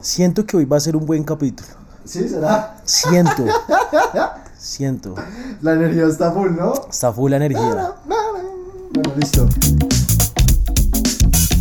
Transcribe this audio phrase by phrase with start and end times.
[0.00, 1.68] Siento que hoy va a ser un buen capítulo.
[2.04, 2.76] Sí, será.
[2.84, 3.44] Siento.
[4.58, 5.14] Siento.
[5.60, 6.72] La energía está full, ¿no?
[6.88, 7.94] Está full la energía.
[8.06, 9.48] Bueno, listo.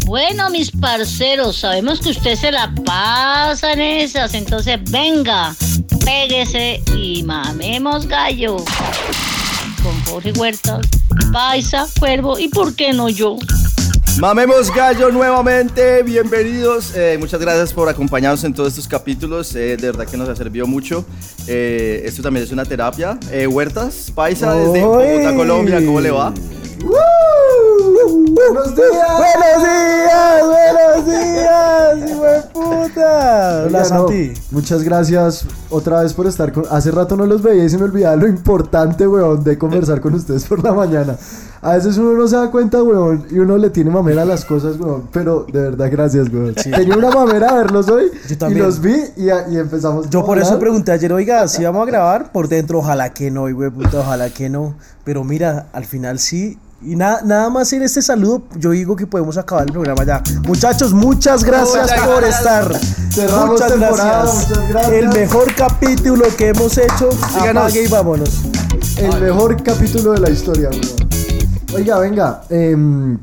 [0.06, 5.54] Bueno, mis parceros, sabemos que usted se la pasa en esas, entonces venga,
[6.06, 8.58] péguese y mamemos gallo.
[9.84, 10.80] Con Jorge Huerta,
[11.34, 13.38] Paisa, Cuervo y por qué no yo.
[14.22, 16.92] Mamemos Gallo nuevamente, bienvenidos.
[16.96, 19.56] Eh, muchas gracias por acompañarnos en todos estos capítulos.
[19.56, 21.06] eh, de verdad que nos ha servido mucho.
[21.46, 23.20] Eh, esto también es una terapia.
[23.48, 26.34] Huertas, Paisa, desde Bogotá, Colombia, ¿cómo le va?
[27.82, 29.08] ¡Buenos días!
[29.18, 30.44] ¡Buenos días!
[30.46, 31.06] ¡Buenos
[32.02, 32.10] días!
[32.12, 33.64] ¡Hijo de puta!
[33.68, 34.34] Hola, Santi.
[34.52, 36.64] muchas gracias otra vez por estar con.
[36.72, 40.14] Hace rato no los veía y se me olvidaba lo importante, weón, de conversar con
[40.16, 41.18] ustedes por la mañana.
[41.62, 44.44] A veces uno no se da cuenta, weón, y uno le tiene mamera a las
[44.46, 45.10] cosas, weón.
[45.12, 46.56] Pero de verdad, gracias, weón.
[46.56, 48.66] Tenía una mamera a verlos hoy Yo y también.
[48.66, 50.10] los vi y, a- y empezamos.
[50.10, 53.30] Yo a por eso pregunté ayer, oiga, si vamos a grabar por dentro, ojalá que
[53.30, 54.76] no, güey, puta, ojalá que no.
[55.04, 56.58] Pero mira, al final sí.
[56.80, 60.22] Y nada, nada más en este saludo, yo digo que podemos acabar el programa ya.
[60.46, 62.38] Muchachos, muchas gracias Muchas por gracias.
[62.40, 62.80] estar.
[63.12, 64.50] Cerramos muchas temporada, gracias.
[64.50, 64.94] muchas gracias.
[64.94, 67.10] El mejor capítulo que hemos hecho.
[67.34, 67.64] Síganos.
[67.64, 68.42] Apague y vámonos.
[68.98, 71.08] El mejor capítulo de la historia, weón.
[71.76, 73.18] Oiga, venga, em,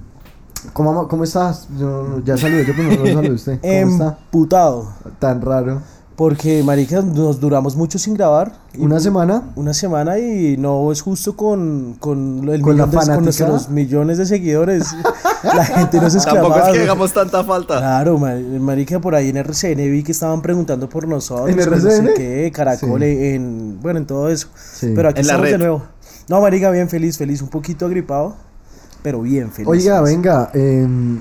[0.73, 1.69] ¿cómo, ¿cómo estás?
[1.79, 3.61] Yo- ya saludé, yo primero lo saludé usted.
[3.61, 4.19] ¿Cómo está?
[4.25, 4.93] Emputado.
[5.21, 5.81] Tan raro.
[6.17, 8.53] Porque, marica, nos duramos mucho sin grabar.
[8.79, 9.51] ¿Una semana?
[9.57, 13.69] Una semana y no es justo con, con, el ¿Con la millón de- con nuestros
[13.69, 14.95] millones de seguidores.
[15.43, 16.49] la gente nos exclamaba.
[16.55, 17.79] Tampoco es que hagamos tanta falta.
[17.79, 21.49] Claro, ma- marica, por ahí en RCN vi que estaban preguntando por nosotros.
[21.51, 22.15] ¿En que no sé RCN?
[22.17, 23.07] qué, Caracol, Sí.
[23.09, 24.47] en, bueno, en todo eso.
[24.55, 24.93] Sí.
[24.95, 25.59] Pero aquí En la estamos de red.
[25.59, 25.83] nuevo.
[26.29, 28.37] No, marica, bien feliz, feliz, un poquito agripado,
[29.03, 29.69] pero bien feliz.
[29.69, 31.21] Oiga, venga, em,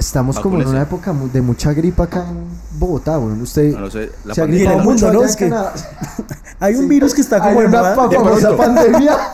[0.00, 2.44] estamos como en una época de mucha gripa acá en
[2.78, 3.40] Bogotá, weón.
[3.42, 4.72] Usted No, no sé, la se pandemia.
[4.74, 5.22] el mundo, ¿no?
[5.22, 5.52] Es que.
[6.60, 6.88] Hay un Sí.
[6.88, 8.56] virus que está Hay como en una pa- De famosa pronto.
[8.56, 9.16] pandemia.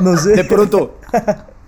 [0.00, 0.30] No sé.
[0.30, 0.96] De pronto,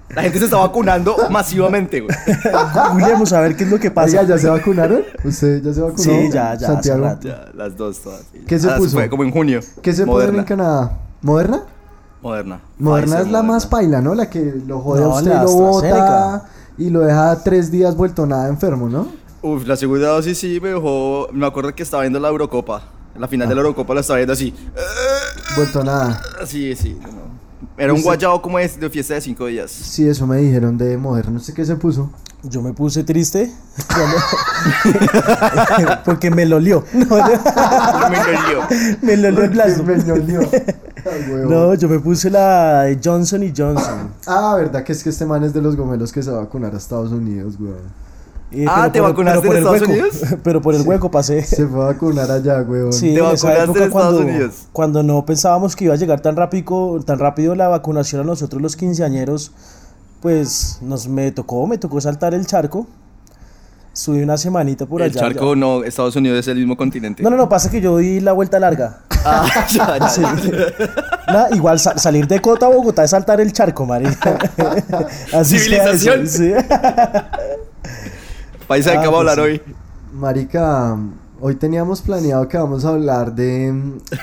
[0.08, 2.16] la gente se está vacunando masivamente, güey.
[2.90, 4.20] Googleemos a ver qué es lo que pasa.
[4.20, 5.02] Oiga, ¿ya se vacunaron?
[5.22, 5.98] ¿Usted ya se vacunó?
[6.02, 7.18] Sí, ya, ya, Santiago.
[7.20, 8.22] Ya, las dos todas.
[8.32, 8.42] sí.
[8.46, 8.92] ¿Qué se Ah, puso?
[8.96, 9.60] Fue como en junio.
[9.82, 10.38] ¿Qué se Moderna.
[10.38, 10.98] en Canadá?
[11.20, 11.62] ¿Moderna?
[12.22, 12.60] Moderna.
[12.78, 13.52] Moderna Pfizer, es la Moderna.
[13.52, 14.14] más paila, ¿no?
[14.14, 16.44] La que lo jode a No, usted, la lo bota.
[16.78, 19.08] Y lo deja tres días vuelto nada enfermo, ¿no?
[19.42, 21.28] Uf, la segunda dosis sí me dejó.
[21.32, 22.82] Me acuerdo que estaba viendo la Eurocopa.
[23.18, 23.48] La final Ah.
[23.50, 24.54] de la Eurocopa la estaba viendo así.
[25.56, 26.20] Vuelto nada.
[26.46, 26.98] Sí, sí.
[27.00, 27.34] no.
[27.76, 29.70] Era un guayao como es de fiesta de cinco días.
[29.70, 31.36] Sí, eso me dijeron de Moderna.
[31.38, 32.10] ¿Usted qué se puso?
[32.42, 33.50] Yo me puse triste
[36.04, 36.60] porque me lo.
[36.60, 37.08] No, no.
[38.10, 38.60] me dolió.
[39.02, 39.84] me lo el plasma.
[39.84, 39.94] Me.
[39.94, 40.50] Ay, huevo.
[41.48, 44.10] No, yo me puse la de Johnson y Johnson.
[44.26, 46.40] Ah, verdad que es que este man es de los gomelos que se va a
[46.42, 48.04] vacunar a Estados Unidos, weón.
[48.52, 50.20] Eh, Ah, pero ¿te por- vacunaste en el Estados hueco, Unidos?
[50.44, 51.42] Pero por el hueco pasé.
[51.42, 52.92] Se fue a vacunar allá, weón.
[52.92, 54.54] Sí, ¿Te en esa vacunaste época en Estados cuando, Unidos?
[54.72, 58.62] cuando no pensábamos que iba a llegar tan rápido, tan rápido la vacunación a nosotros
[58.62, 59.50] los quinceañeros,
[60.22, 62.86] pues nos me tocó, me tocó saltar el charco.
[63.92, 65.20] Estuve una semanita por El allá.
[65.20, 65.60] charco ya.
[65.60, 67.22] no, Estados Unidos es el mismo continente.
[67.22, 69.02] No, no, no, pasa que yo di la vuelta larga.
[69.24, 70.22] Ah, ya, ya, Sí.
[71.28, 74.38] Nada, igual sa- salir de Cota a Bogotá es saltar el charco, marica.
[75.32, 76.26] Así sea Civilización.
[76.28, 76.52] sí.
[78.66, 79.74] Paisa, ¿de Ah, qué vamos a hablar pues hoy?
[80.12, 80.96] Marica,
[81.46, 83.70] hoy teníamos planeado que vamos a hablar de,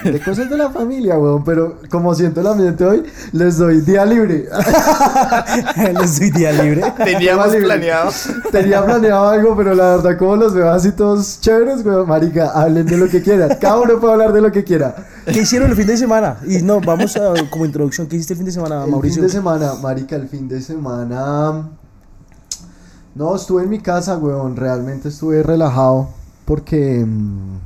[0.05, 1.43] de cosas de la familia, weón.
[1.43, 4.49] Pero como siento el ambiente hoy, les doy día libre.
[5.93, 6.81] Les doy día libre.
[6.97, 7.65] Teníamos libre.
[7.65, 8.09] planeado.
[8.51, 12.07] Tenía planeado algo, pero la verdad, como los veo así todos chéveres, weón.
[12.07, 13.55] Marica, hablen de lo que quieran.
[13.61, 14.95] Cada uno puede hablar de lo que quiera.
[15.25, 16.37] ¿Qué hicieron el fin de semana?
[16.47, 19.21] Y no, vamos a, como introducción, ¿qué hiciste el fin de semana, El Mauricio?
[19.21, 21.69] fin de semana, marica, el fin de semana.
[23.13, 24.55] No, estuve en mi casa, weón.
[24.55, 27.59] Realmente estuve relajado porque mm,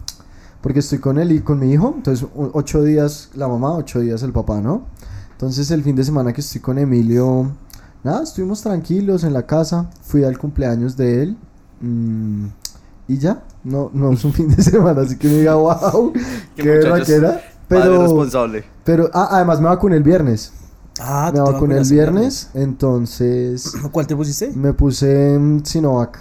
[0.62, 1.94] porque estoy con él y con mi hijo.
[1.96, 4.84] Entonces, ocho días la mamá, ocho días el papá, ¿no?
[5.31, 7.52] Entonces, el fin de semana que estoy con Emilio,
[8.03, 9.90] nada, estuvimos tranquilos en la casa.
[10.02, 11.38] Fui al cumpleaños de él.
[11.81, 12.46] mm,
[13.08, 16.14] y ya, no, no es un fin de semana, así que me diga, wow,
[16.55, 17.32] Qué qué.
[17.72, 18.66] Padre Pero, responsable.
[18.84, 20.53] pero, ah, además me vacuné el viernes.
[20.99, 24.53] Ah, Me ¿tú te vacuné el vacunaste viernes, entonces ¿Cuál te pusiste?
[24.53, 26.17] me puse Sinovac.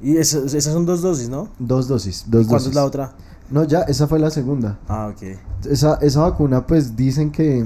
[0.00, 1.48] Y eso- esas son dos dosis, ¿no?
[1.58, 2.68] Dos dosis, dos ¿Cuándo dosis.
[2.68, 3.12] es la otra?
[3.50, 4.78] No, ya, esa fue la segunda.
[4.88, 5.22] Ah, ok.
[5.70, 7.64] Esa, esa vacuna, pues dicen que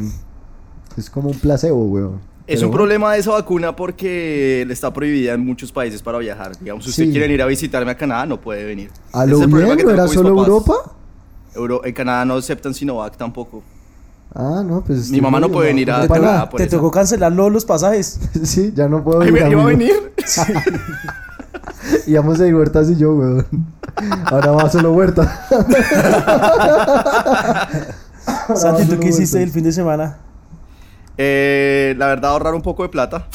[0.97, 2.21] es como un placebo, weón.
[2.47, 2.79] Es un bueno.
[2.79, 6.53] problema de esa vacuna porque le está prohibida en muchos países para viajar.
[6.59, 7.11] Digamos, si usted Sí.
[7.13, 8.91] quiere ir a visitarme a Canadá, no puede venir.
[9.13, 9.51] ¿A lo bien?
[9.51, 10.49] que ¿No tengo era solo papás.
[10.49, 10.75] Europa?
[11.55, 13.63] Euro- en Canadá no aceptan Sinovac tampoco.
[14.35, 15.11] Ah, no, pues.
[15.11, 18.19] Mi mamá no puede venir a Canadá te tocó cancelar los pasajes.
[18.45, 19.33] Sí, ya no puedo Ay, ir.
[19.33, 19.95] ¿me iba a amigo.
[21.53, 22.03] venir?
[22.07, 23.47] Íbamos a ir Huertas y yo, weón.
[24.27, 25.29] Ahora va solo Huertas.
[28.57, 30.19] Santi, ¿tú qué hiciste el fin de semana?
[31.17, 33.27] Eh, la verdad, ahorrar un poco de plata.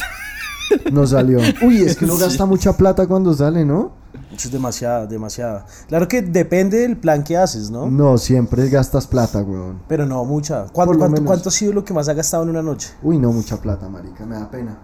[0.91, 1.39] No salió.
[1.61, 2.21] Uy, es que uno Sí.
[2.23, 3.91] gasta mucha plata cuando sale, ¿no?
[4.35, 5.65] Eso es demasiada, demasiada.
[5.87, 7.89] Claro que depende del plan que haces, ¿no?
[7.89, 9.81] No, siempre gastas plata, weón.
[9.87, 10.63] Pero no mucha.
[10.63, 11.27] Por ¿Cuánto, lo cuánto, menos.
[11.29, 12.89] cuánto ha sido lo que más ha gastado en una noche?
[13.03, 14.25] Uy, no, mucha plata, marica.
[14.25, 14.77] Me da pena.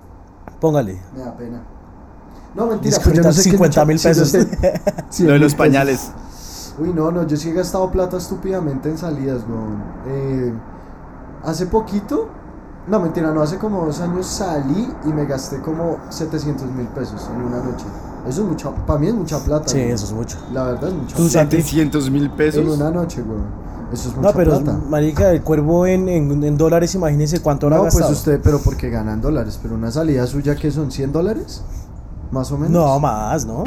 [0.60, 1.02] Póngale.
[1.16, 1.64] Me da pena.
[2.56, 4.30] No, mentira, no qué 50 mucho- mil sí, pesos.
[4.30, 4.48] sé.
[5.10, 6.12] 100 Lo de los pañales.
[6.80, 9.84] Uy, no, no, yo sí he gastado plata estúpidamente en salidas, weón.
[10.08, 10.54] Eh,
[11.44, 12.30] hace poquito,
[12.88, 17.30] no, mentira, no, hace como dos años salí y me gasté como 700 mil pesos
[17.34, 17.86] en una noche.
[18.28, 19.68] Eso es mucha, para mí es mucha plata.
[19.68, 19.92] Sí, weón.
[19.92, 20.38] eso es mucho.
[20.54, 21.30] La verdad es mucha plata.
[21.32, 21.58] Santi.
[21.58, 22.66] 700 mil En pesos.
[22.78, 23.46] una noche, weón.
[23.94, 24.80] Eso es mucha No, pero plata.
[24.90, 28.90] marica, el cuervo en, en, en dólares, imagínese cuánto habrá No, pues usted, pero porque
[28.90, 31.62] ganan dólares, pero una salida suya que son 100 dólares,
[32.32, 32.72] más o menos.
[32.72, 33.64] No, más, ¿no?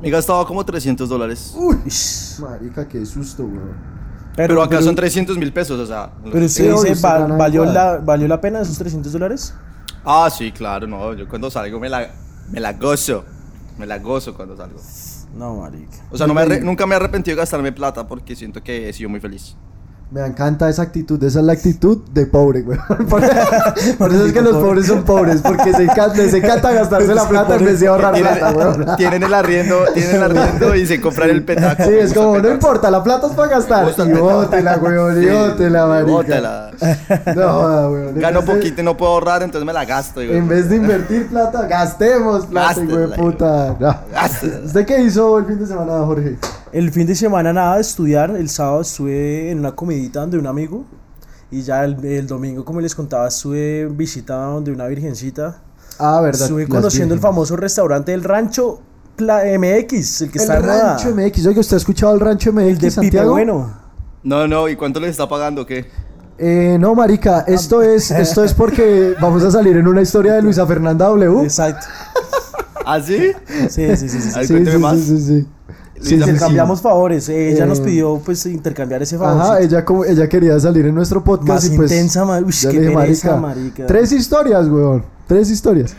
[0.00, 1.56] Me he gastado como 300 dólares.
[1.86, 2.40] Ish.
[2.40, 3.92] Marica, qué susto, weón.
[4.34, 6.10] Pero, acá son 300 mil pesos, o sea.
[6.24, 9.54] Pero usted Sí, obvio, dice, ¿va- ¿valió, la, ¿valió la pena esos 300 dólares?
[10.04, 11.12] Ah, sí, claro, no.
[11.14, 12.10] Yo cuando salgo me la,
[12.50, 13.24] me la gozo.
[13.78, 14.80] Me la gozo cuando salgo.
[15.36, 15.96] No, marica.
[16.10, 18.92] O sea, no me nunca me he arrepentido de gastarme plata porque siento que he
[18.92, 19.56] sido muy feliz.
[20.12, 22.78] Me encanta esa actitud, esa es la actitud de pobre, güey.
[23.08, 23.22] Por,
[23.98, 27.26] por eso es que los pobres son pobres, porque se encanta, les encanta gastarse la
[27.26, 28.74] plata en vez de ahorrar plata, güey.
[28.74, 31.84] Tienen, tienen el arriendo, tienen el arriendo y se compran el petaco.
[31.84, 33.88] Sí, es como, no importa, la plata es para gastar.
[34.06, 36.12] Y bótela, güey, y Sí, bótela, marica.
[36.12, 36.70] bótela.
[37.34, 38.12] No, güey.
[38.14, 40.20] Gano poquito y no puedo ahorrar, entonces me la gasto.
[40.20, 40.34] digo.
[40.34, 43.76] En vez de invertir plata, gastemos plata, güey, puta.
[43.80, 43.96] No.
[44.66, 46.36] ¿Usted qué hizo el fin de semana, Jorge?
[46.72, 48.30] El fin de semana nada, estudiar.
[48.30, 50.84] El sábado estuve en una comidita donde un amigo.
[51.50, 55.60] Y ya el, el domingo, como les contaba, estuve en visita donde una virgencita.
[55.98, 56.42] Ah, verdad.
[56.42, 58.80] Estuve conociendo el famoso restaurante El Rancho
[59.16, 60.96] Pla- MX, el que El está de moda.
[60.96, 61.46] Rancho MX.
[61.46, 63.30] Oye, ¿usted ha escuchado el Rancho MX El de Pipe Santiago?
[63.32, 63.70] Bueno.
[64.22, 65.84] No, no, ¿y cuánto les está pagando o qué?
[66.38, 70.42] Eh, no, marica, esto es, esto es porque vamos a salir en una historia de
[70.42, 71.42] Luisa Fernanda W.
[71.44, 71.86] Exacto.
[72.86, 73.32] ¿Ah, sí?
[73.68, 74.08] Sí, sí, sí.
[74.08, 74.30] sí, sí.
[74.46, 74.64] Sí,
[75.04, 75.46] sí, sí,
[76.02, 76.14] sí.
[76.14, 77.28] Intercambiamos favores.
[77.28, 79.40] eh, ella nos Eh, pidió pues intercambiar ese favor.
[79.40, 82.52] Ajá, ella como ella quería salir en nuestro podcast Más y pues intensa, ma- uy,
[82.70, 83.86] qué pereza, marica.
[83.86, 85.04] Tres historias, weón.
[85.26, 85.94] Tres historias.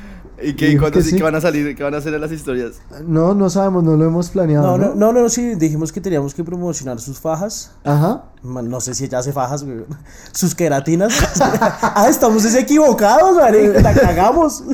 [0.45, 1.73] ¿Y qué, cuándo que sí que van a salir?
[1.73, 2.73] ¿Qué van a hacer en las historias?
[3.07, 4.77] No, no sabemos, no lo hemos planeado.
[4.77, 7.71] No, No, no, no, no, sí, dijimos que teníamos que promocionar sus fajas.
[7.85, 8.25] Ajá.
[8.43, 9.85] No sé si ella hace fajas, güey.
[10.33, 11.13] Sus queratinas.
[11.39, 13.79] ah, estamos es equivocados, marica.
[13.81, 14.63] La cagamos.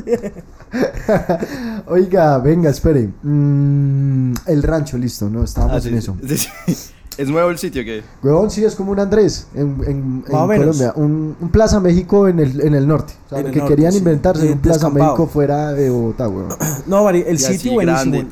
[1.86, 3.10] Oiga, venga, espere.
[3.22, 6.16] Mm, el rancho, listo, no, estábamos Ah, sí, en eso.
[6.26, 6.48] sí, sí.
[7.18, 8.02] ¿Es nuevo el sitio qué?
[8.22, 10.76] Weón, sí, es como un Andrés en, en, Más en o menos.
[10.78, 10.92] Colombia.
[10.96, 13.12] Un, un Plaza México en el, en el norte.
[13.26, 13.98] O sea, En lo que norte, querían sí.
[13.98, 15.06] inventarse un Plaza descampado.
[15.12, 16.48] México fuera de Bogotá, weón.
[16.86, 18.22] No, Mari, el Y sitio buenísimo.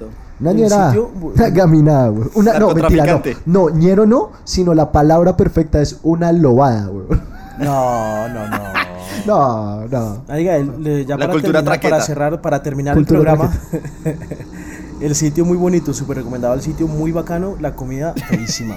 [0.41, 2.31] Una El ñera, sitio, una gaminada, weón.
[2.35, 3.23] Una, no, mentira, no.
[3.45, 7.21] No, ñero no, sino la palabra perfecta es una lobada, weón.
[7.59, 8.57] No, no, no.
[9.29, 10.23] No, no.
[10.29, 13.59] Oiga, el- ya La para, cultura terminar, para cerrar, para terminar Cultura el programa.
[15.01, 16.55] el sitio muy bonito, súper recomendado.
[16.55, 17.57] El sitio muy bacano.
[17.61, 18.77] La comida feísima.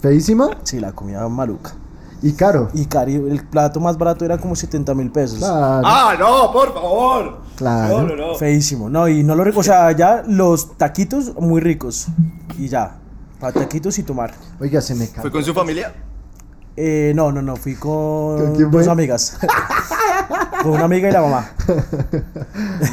[0.00, 1.72] Feísima sí, la comida maluca.
[2.20, 2.68] y caro.
[2.74, 5.38] Y cari, el plato más barato era como 70 mil pesos.
[5.38, 6.52] Claro, ¡Ah, no!
[6.52, 7.38] ¡Por favor!
[7.56, 8.02] claro.
[8.02, 8.34] No, no, no.
[8.34, 8.88] Feísimo.
[8.90, 12.06] No, y no lo reco- O sea, ya los taquitos muy ricos.
[12.58, 12.96] Y ya.
[13.40, 14.34] Para taquitos y tomar.
[14.60, 15.22] Oiga, se me cae.
[15.22, 15.92] ¿Fue con su familia?
[16.76, 17.56] Eh, no, no, no.
[17.56, 19.36] Fui con ¿Con dos amigas.
[20.62, 21.50] con una amiga y la mamá.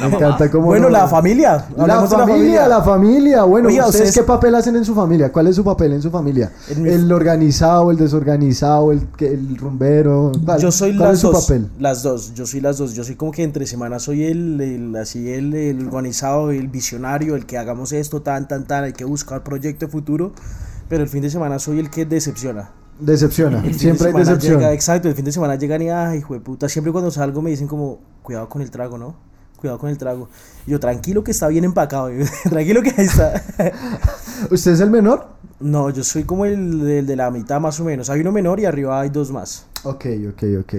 [0.00, 1.64] Me encanta cómo Bueno, no- la familia.
[1.76, 3.42] La Hablemos de familia, la familia.
[3.44, 5.30] Bueno, Oiga, ¿ustedes, ustedes- qué papel hacen en su familia?
[5.32, 6.50] ¿Cuál es su papel en su familia?
[6.68, 10.32] En mi- El organizado, el desorganizado, el, que- el rumbero.
[10.44, 11.42] ¿Cuál, Yo soy cuál las es su dos.
[11.46, 11.68] papel?
[11.78, 12.34] Las dos.
[12.34, 12.94] Yo soy las dos.
[12.94, 17.36] Yo soy como que entre semanas soy el, el- así el, el organizado, el visionario,
[17.36, 20.32] el que hagamos esto, tan, tan, tan, hay que buscar proyecto de futuro.
[20.88, 22.70] Pero el fin de semana soy el que decepciona.
[23.00, 23.58] Decepciona.
[23.58, 24.58] El fin de Siempre hay decepción.
[24.60, 26.68] llega- exacto, el fin de semana llegan y, ay, hijo de puta.
[26.68, 29.14] Siempre cuando salgo me dicen como, cuidado con el trago, ¿no?
[29.56, 30.28] Cuidado con el trago.
[30.66, 32.08] Y yo, tranquilo que está bien empacado.
[32.48, 33.42] tranquilo que ahí está.
[34.50, 35.26] ¿Usted es el menor?
[35.60, 38.08] no, yo soy como el, el de la mitad más o menos.
[38.08, 39.66] Hay uno menor y arriba hay dos más.
[39.84, 40.74] Ok, ok, ok.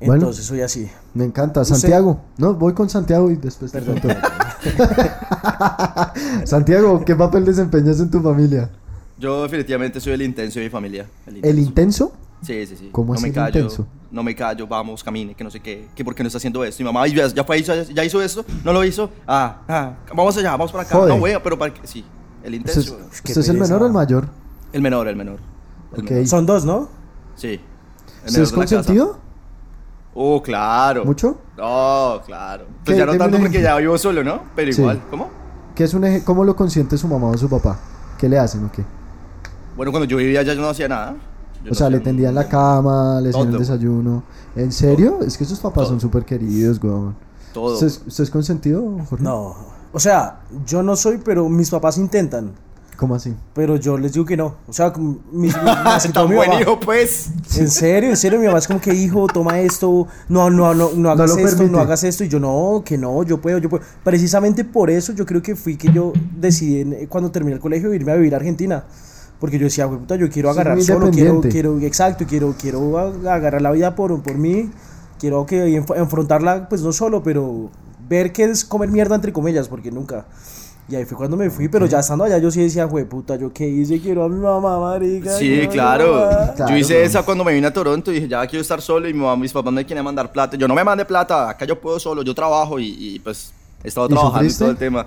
[0.00, 0.88] Bueno, Entonces soy así.
[1.14, 1.62] me encanta.
[1.62, 2.20] usted- Santiago.
[2.36, 3.80] No, voy con Santiago y después te.
[6.44, 8.70] Santiago, ¿qué papel desempeñas en tu familia?
[9.18, 11.06] Yo definitivamente soy el intenso de mi familia.
[11.26, 12.12] ¿El intenso?
[12.42, 12.88] Sí, sí, sí.
[12.92, 13.86] ¿Cómo no es me el callo, intenso?
[14.12, 15.88] No me callo, vamos, camine, que no sé qué.
[15.94, 16.82] Que por qué no está haciendo esto.
[16.82, 19.10] Mi mamá "Ay, ya, ya fue, hizo, ya hizo esto, no lo hizo.
[19.26, 20.96] Ah, ah, vamos allá, vamos para acá.
[21.06, 21.80] No, güey, pero para qué.
[21.84, 22.04] Sí,
[22.44, 22.98] el ¿Usted, intenso.
[23.12, 24.28] usted es el menor o el mayor?
[24.72, 25.40] El menor, el menor.
[25.96, 26.26] El menor.
[26.28, 26.88] Son dos, ¿no?
[27.34, 27.48] Sí.
[27.48, 27.60] El
[28.26, 29.18] ¿Usted menor es consentido?
[30.14, 31.04] Oh, claro.
[31.04, 31.38] ¿Mucho?
[31.60, 32.66] Oh, claro.
[32.84, 34.42] Pues ya no tanto porque ya vivo solo, ¿no?
[34.54, 34.80] Pero Sí.
[34.80, 35.02] igual.
[35.10, 35.28] ¿Cómo?
[35.74, 37.78] ¿qué es un eje- ¿Cómo lo consiente su mamá o su papá?
[38.18, 38.84] ¿Qué le hacen o qué?
[39.78, 41.16] Bueno, cuando yo vivía allá yo no hacía nada.
[41.64, 44.22] Yo O sea, no le tendían la cama, le hacían el desayuno.
[44.54, 45.20] ¿En serio?
[45.26, 45.86] Es que sus papás Todo.
[45.86, 47.16] son súper queridos, weón.
[47.54, 47.74] Todo.
[47.74, 49.24] ¿Usted, es- consentido, Jorge?
[49.24, 49.56] No.
[49.92, 52.52] O sea, yo no soy, pero mis papás intentan.
[52.96, 53.32] ¿Cómo así?
[53.54, 54.56] Pero yo les digo que no.
[54.66, 54.92] O sea,
[55.32, 55.62] mi- todo
[56.12, 56.60] Tan mi buen mamá.
[56.60, 57.30] hijo, pues.
[57.56, 60.90] En serio, en serio, mi mamá es como que hijo, toma esto, no, no, no,
[60.96, 61.70] no hagas esto, permite.
[61.70, 63.84] no hagas esto, y yo no, que no, yo puedo, yo puedo.
[64.02, 67.94] Precisamente por eso yo creo que fui que yo decidí en- cuando terminé el colegio
[67.94, 68.84] irme a vivir a Argentina.
[69.40, 73.62] Porque yo decía, güey, puta, yo quiero agarrar solo, quiero, quiero, exacto, quiero, quiero agarrar
[73.62, 74.70] la vida por, por mí,
[75.20, 77.70] quiero que enf- enfrentarla, pues no solo, pero
[78.08, 80.26] ver qué es comer mierda entre comillas, porque nunca.
[80.90, 83.36] Y ahí fue cuando me fui, pero ya estando allá yo sí decía, güey, puta,
[83.36, 85.30] yo qué hice, quiero a mi mamá, marica.
[85.36, 86.14] Sí, claro.
[86.14, 86.52] mamá".
[86.56, 89.06] Claro, Yo hice esa cuando me vine a Toronto y dije, ya quiero estar solo
[89.06, 90.56] y mi mamá, mis papás me quieren mandar plata.
[90.56, 93.52] Yo no me mandé plata, acá yo puedo solo, yo trabajo y, y, pues
[93.84, 95.06] he estado ¿Y trabajando y todo el tema.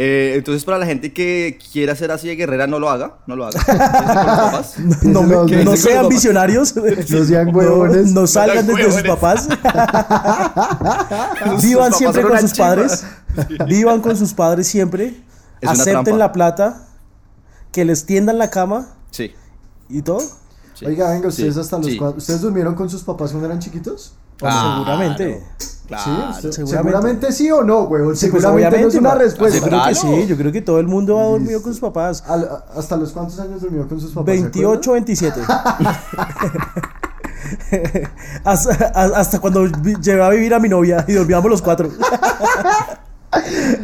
[0.00, 3.34] Eh, entonces, para la gente que quiera ser así de guerrera, no lo haga, no
[3.34, 3.58] lo haga.
[5.02, 6.72] No, sean visionarios.
[6.76, 8.12] No sean huevones.
[8.12, 9.48] No, no salgan No desde sus papás.
[11.62, 13.04] Vivan siempre con sus padres.
[13.66, 15.20] Vivan con sus padres siempre.
[15.60, 16.84] Es Acepten la plata.
[17.72, 19.32] Que les tiendan la cama Sí.
[19.88, 20.20] y todo.
[20.74, 20.86] sí.
[20.86, 21.98] Oiga, venga, Sí, ustedes hasta los sí.
[21.98, 24.14] cua- ¿Ustedes durmieron con sus papás cuando eran chiquitos?
[24.38, 25.42] Claro, seguramente.
[25.88, 26.04] Claro.
[26.04, 26.10] ¿Sí?
[26.10, 26.76] ¿Usted- seguramente.
[26.92, 27.32] seguramente.
[27.32, 27.84] sí o no.
[28.14, 29.58] Sí, pues, seguramente no es una respuesta.
[29.58, 30.16] Yo creo que Claro.
[30.16, 30.26] sí.
[30.28, 32.22] Yo creo que todo el mundo ha dormido con sus papás.
[32.26, 34.34] Al- ¿Hasta los cuántos años durmió con sus papás?
[34.34, 35.40] ¿se 28, 27.
[38.44, 41.90] hasta, cuando llevé a vivir a mi novia y dormíamos los cuatro.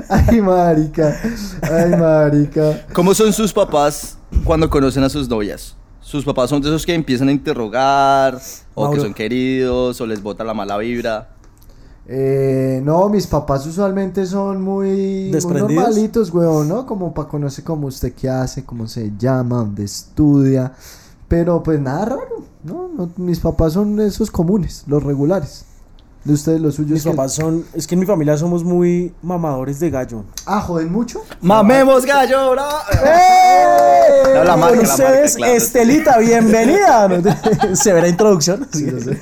[0.09, 1.19] Ay, marica.
[1.63, 2.85] Ay, marica.
[2.93, 5.77] ¿Cómo son sus papás cuando conocen a sus novias?
[6.01, 8.39] ¿Sus papás son de esos que empiezan a interrogar?
[8.75, 10.01] ¿O que son queridos?
[10.01, 11.29] ¿O les bota la mala vibra?
[12.07, 16.85] Eh, no, mis papás usualmente son muy, normalitos, weón, ¿no?
[16.85, 20.73] Como para conocer cómo usted qué hace, cómo se llama, dónde estudia.
[21.29, 22.89] Pero pues nada raro, ¿no?
[22.89, 25.65] No, mis papás son esos comunes, los regulares.
[26.25, 26.93] De ustedes, los suyos.
[26.93, 27.65] Mis que- papás son.
[27.75, 30.25] Es que en mi familia somos muy mamadores de gallo.
[30.47, 31.21] Ah, joden mucho.
[31.43, 32.63] ¡Mamemos gallo, bro!
[33.05, 34.33] ¡Eh!
[34.35, 35.53] No, la marca, Con la ustedes, marca, claro.
[35.55, 37.09] Estelita, bienvenida.
[37.69, 37.77] ¿no?
[37.77, 38.67] Severa introducción.
[38.73, 39.19] Sí, yo sé.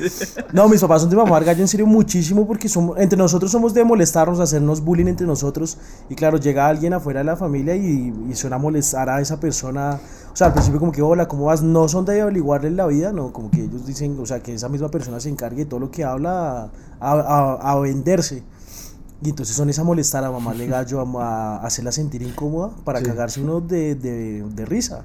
[0.52, 3.74] No, mis papás son de mamar gallo en serio muchísimo porque somos, entre nosotros somos
[3.74, 5.78] de molestarnos, hacernos bullying entre nosotros.
[6.08, 9.40] Y claro, llega alguien afuera de la familia y, y suena a molestar a esa
[9.40, 9.98] persona.
[10.32, 11.62] O sea, al principio como que, hola, ¿cómo vas?
[11.62, 14.68] No son de averiguarle la vida, no, como que ellos dicen, o sea, que esa
[14.70, 16.70] misma persona se encargue de todo lo que habla
[17.00, 18.42] a, a- a venderse.
[19.22, 23.04] Y entonces son esa molestar a mamarle gallo, a, a hacerla sentir incómoda para Sí.
[23.04, 25.02] cagarse uno de, de, de risa.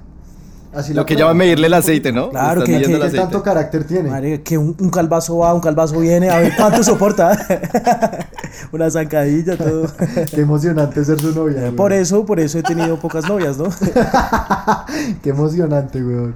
[0.74, 1.28] Así Lo que prueba.
[1.30, 2.30] llaman medirle el aceite, ¿no?
[2.30, 3.16] Claro, que- que- el ¿Qué aceite.
[3.18, 4.10] tanto carácter tiene?
[4.10, 7.32] Madre, que un, un calvazo va, un calvazo viene, a ver cuánto soporta.
[8.72, 9.86] Una zancadilla, todo.
[10.30, 11.62] Qué emocionante ser su novia.
[11.62, 11.76] weón.
[11.76, 13.68] Por eso, por eso he tenido pocas novias, ¿no?
[15.22, 16.34] Qué emocionante, weón.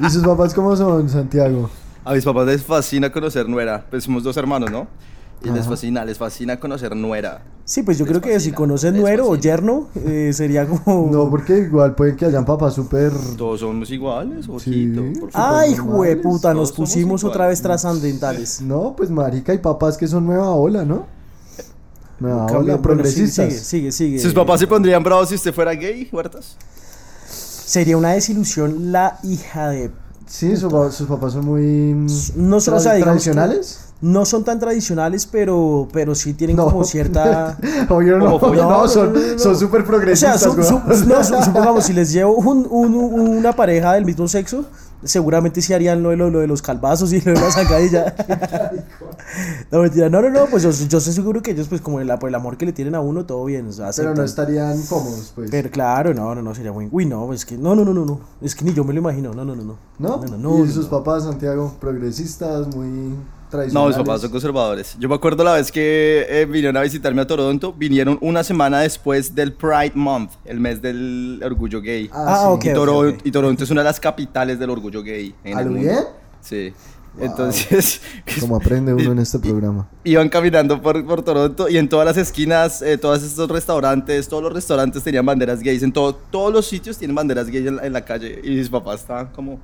[0.00, 1.70] ¿Y sus papás cómo son, Santiago?
[2.04, 3.84] A mis papás les fascina conocer nuera.
[3.88, 4.88] Pues somos dos hermanos, ¿no?
[5.42, 7.42] Y les fascina, les fascina conocer nuera.
[7.64, 11.08] Sí, pues yo Les creo que si conoces nuero o yerno, eh, sería como...
[11.10, 13.12] No, porque igual pueden que hayan papás súper.
[13.38, 15.02] Todos somos iguales, ojito.
[15.02, 15.30] Sí.
[15.32, 18.60] Ay, normales, puta, nos pusimos otra vez trascendentales.
[18.60, 21.06] No, pues marica y papás que son nueva ola, ¿no?
[22.20, 23.46] Nueva Cambio, ola, bueno, progresistas.
[23.52, 24.18] Sigue, sigue, sigue.
[24.18, 26.56] ¿Sus papás se pondrían bravos si usted fuera gay, Huertas?
[27.26, 29.90] Sería una desilusión la hija de...
[30.26, 31.92] Sí, su sus papás son muy.
[32.36, 33.80] No son, tra- o sea, digamos que tradicionales.
[34.00, 36.66] No son tan tradicionales, pero, pero sí tienen No.
[36.66, 37.58] como cierta...
[37.88, 39.38] Obvio no, no, No, no, son no, no, no.
[39.38, 41.08] son súper O sea, progresistas, su- su- weón.
[41.08, 44.64] no, su- supongamos, si les llevo un- un- una pareja del mismo sexo,
[45.04, 48.14] seguramente sí harían lo de, lo, lo de los calvazos y lo de la sacadilla.
[49.70, 52.08] no, mentira, no, no, no, pues yo, yo estoy seguro que ellos, pues como el,
[52.18, 53.68] por el amor que le tienen a uno, todo bien.
[53.68, 55.50] o sea, Pero no estarían cómodos, pues.
[55.50, 56.88] Pero claro, no, no, no, sería muy...
[56.90, 57.56] Uy, no, es que...
[57.56, 58.20] No, no, no, no, no.
[58.40, 59.32] Es que ni yo me lo imagino.
[59.32, 59.76] No, no, no, no.
[59.98, 60.16] ¿No?
[60.16, 63.14] No, no, no, y sus papás, Santiago, progresistas, muy
[63.72, 64.96] No, mis papás son conservadores.
[64.98, 68.80] Yo me acuerdo la vez que eh, vinieron a visitarme a Toronto, vinieron una semana
[68.80, 72.08] después del Pride Month, el mes del orgullo gay.
[72.12, 72.46] Ah, sí.
[72.52, 72.64] ok.
[72.64, 75.34] y, Toro- y Toronto es una de las capitales del orgullo gay.
[75.44, 75.80] En ¿A el mundo.
[75.82, 75.98] bien?
[76.40, 76.72] Sí.
[77.18, 78.00] Entonces,
[78.40, 79.88] Como aprende uno en este programa.
[80.04, 84.44] iban caminando por, por Toronto y en todas las esquinas, eh, todos estos restaurantes, todos
[84.44, 85.82] los restaurantes tenían banderas gays.
[85.82, 88.40] En todo, todos los sitios tienen banderas gays en, la- en la calle.
[88.44, 89.58] Y mis papás estaban como.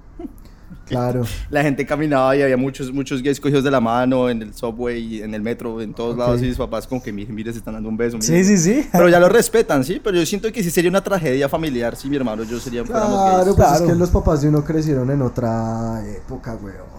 [0.87, 1.25] Claro.
[1.51, 5.21] La gente caminaba y había muchos, muchos gays cogidos de la mano en el subway,
[5.23, 6.19] en el metro, en todos Ok.
[6.21, 6.43] lados.
[6.43, 8.19] Y mis papás, como que, mire, mire, se están dando un beso.
[8.21, 8.45] Sí, mire".
[8.45, 8.89] sí, sí.
[8.93, 10.01] Pero ya lo respetan, sí.
[10.03, 12.89] Pero yo siento que sí sería una tragedia familiar si mi hermano y yo seríamos
[12.91, 13.57] fuéramos Claro, gays.
[13.57, 13.85] pues Claro.
[13.85, 16.95] es que los papás de uno crecieron en otra época, weón.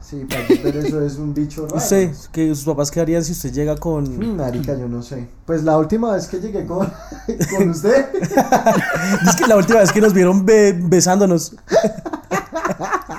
[0.00, 1.78] Sí, parce, pero eso es un bicho raro.
[1.78, 4.04] ¿Usted, que sus papás qué harían si usted llega con...
[4.04, 5.26] Mm, Marica, yo no sé.
[5.46, 6.86] Pues la última vez que llegué con,
[7.56, 8.08] con usted.
[9.26, 11.56] Es que la última vez que nos vieron be- besándonos.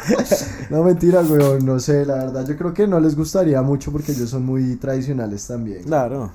[0.70, 2.48] No, mentira, weón, no sé, la verdad.
[2.48, 5.84] Yo creo que no les gustaría mucho porque ellos son muy tradicionales también.
[5.84, 6.32] Claro.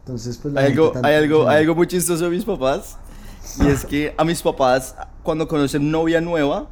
[0.00, 2.96] Entonces, pues la Hay algo, hay, algo, hay algo muy chistoso de mis papás.
[3.60, 6.68] Y es que a mis papás, cuando conocen novia nueva,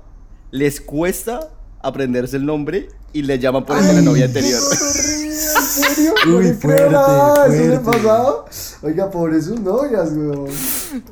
[0.51, 1.51] les cuesta
[1.83, 4.61] aprenderse el nombre y le llaman por el de la novia anterior.
[4.73, 6.15] ¿En serio?
[6.27, 7.99] Uy, fuerte, ¿Eso le ha fuerte.
[7.99, 8.47] pasado?
[8.83, 10.49] Oiga, pobre sus novias, weón.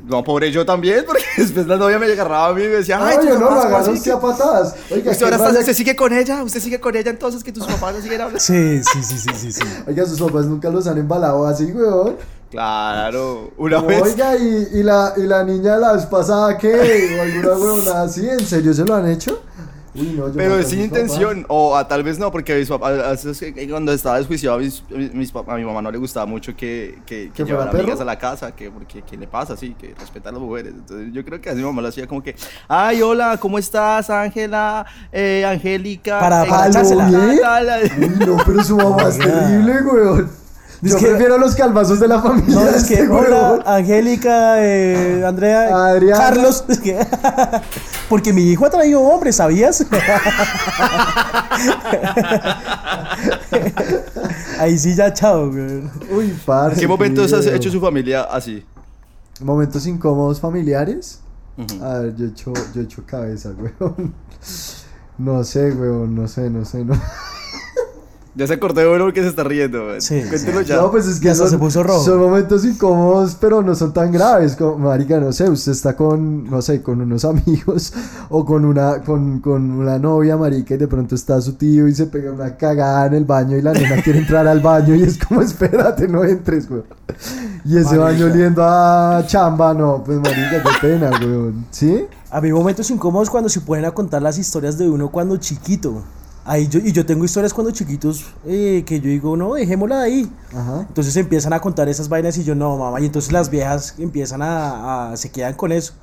[0.05, 2.99] No, pobre yo también, porque después la novia me agarraba a mí y me decía,
[3.01, 4.75] ay, Ay, tus no, papás, ¿cómo agarró usted a patadas.
[4.89, 7.65] Oiga, Usted ahora está, usted sigue con ella, usted sigue con ella, entonces que tus
[7.65, 8.39] papás no siguen hablando.
[8.39, 9.61] Sí, sí, sí, sí, sí, sí.
[9.87, 12.15] Oiga, sus papás nunca los han embalado así, weón.
[12.51, 14.01] Claro, una vez.
[14.01, 17.17] Oiga, ¿y, y, la, y la niña de la vez pasada qué?
[17.19, 18.27] ¿O alguna huevona así?
[18.29, 19.41] ¿En serio se lo han hecho?
[19.95, 21.03] Uy, no, yo Pero a es sin mis papás.
[21.03, 24.57] intención, o a, tal vez no, porque mis papás, a veces que- cuando estaba desjuiciado,
[24.57, 24.83] a, mis,
[25.13, 27.83] mis papás- a mi mamá no le gustaba mucho que, que, que ¿Que llevara perro?
[27.83, 30.73] amigas a la casa, que porque ¿qué le pasa así, que respeta a las mujeres.
[30.75, 32.35] Entonces yo creo que así mi mamá lo hacía como que,
[32.67, 36.19] ay, hola, ¿cómo estás, Ángela, eh, Angélica?
[36.19, 37.09] Para- eh, para tal, echársela.
[37.41, 37.91] tal, tal".
[37.99, 40.29] Uy, no, pero su mamá es terrible, weón.
[40.83, 42.53] Es Yo que- prefiero los calvazos de la familia.
[42.53, 43.63] No, es que, este hola.
[43.65, 46.17] Angélica, eh, Andrea, Adriana.
[46.17, 46.65] Carlos.
[46.67, 46.99] es que-
[48.09, 49.85] Porque mi hijo ha traído hombres, ¿sabías?
[54.59, 55.83] Ahí sí ya, chao, güey.
[56.11, 56.75] Uy, parce.
[56.75, 58.63] ¿En qué momentos has hecho su familia así?
[59.41, 61.19] Momentos incómodos familiares.
[61.57, 61.83] Ujú.
[61.83, 64.13] A ver, yo he hecho, yo he hecho cabeza, weón.
[65.17, 66.99] No sé, weón, no sé, no sé, no.
[68.37, 69.85] Ya se acordó de uno porque se está riendo.
[69.85, 70.01] man.
[70.01, 70.65] Sí, Cuéntelo sí.
[70.65, 70.75] ya.
[70.75, 72.03] No, pues es que son, se puso rojo.
[72.03, 74.57] son momentos incómodos, pero no son tan graves.
[74.57, 77.93] Como, marica, no sé, usted está con, no sé, con unos amigos
[78.29, 81.95] o con una, con, con una novia, marica, y de pronto está su tío y
[81.95, 85.03] se pega una cagada en el baño y la nena quiere entrar al baño y
[85.03, 86.83] es como, espérate, no entres, weón.
[87.63, 88.03] Y ese Marica.
[88.03, 91.65] baño oliendo a chamba, no, pues marica, qué pena, weón.
[91.71, 92.05] ¿Sí?
[92.31, 96.03] A mí momentos incómodos cuando se pueden a contar las historias de uno cuando chiquito.
[96.47, 100.05] Ahí yo, y yo tengo historias cuando chiquitos eh, que yo digo, no, dejémosla de
[100.05, 100.31] ahí.
[100.53, 100.85] Ajá.
[100.87, 103.01] Entonces empiezan a contar esas vainas y yo, no, mamá.
[103.01, 105.93] Y entonces las viejas empiezan a, a- se quedan con eso.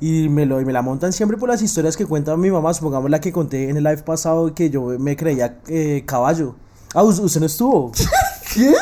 [0.00, 2.72] Y me, lo, y me la montan siempre por las historias que cuenta mi mamá.
[2.74, 6.54] Supongamos la que conté en el live pasado que yo me creía eh, caballo.
[6.94, 7.90] Ah, us- usted no estuvo.
[8.54, 8.72] ¿Qué?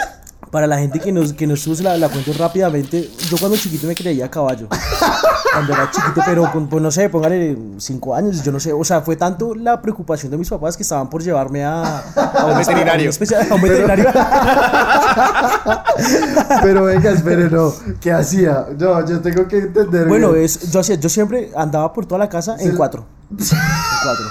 [0.51, 3.09] Para la gente que no, que no estuvo, se la, la cuento rápidamente.
[3.29, 4.67] Yo cuando chiquito me creía caballo.
[5.53, 8.73] Cuando era chiquito, pero con, pues no sé, póngale cinco años, yo no sé.
[8.73, 12.47] O sea, fue tanto la preocupación de mis papás que estaban por llevarme a, a
[12.47, 13.03] un veterinario.
[13.05, 14.07] A un, especia- a un veterinario.
[16.63, 17.73] Pero venga, espere, no.
[18.01, 18.67] ¿Qué hacía?
[18.79, 20.07] No, yo tengo que entender.
[20.09, 20.45] Bueno, bien.
[20.45, 23.07] es, yo, hacía- yo siempre andaba por toda la casa en cuatro.
[23.31, 23.37] En
[24.03, 24.25] cuatro.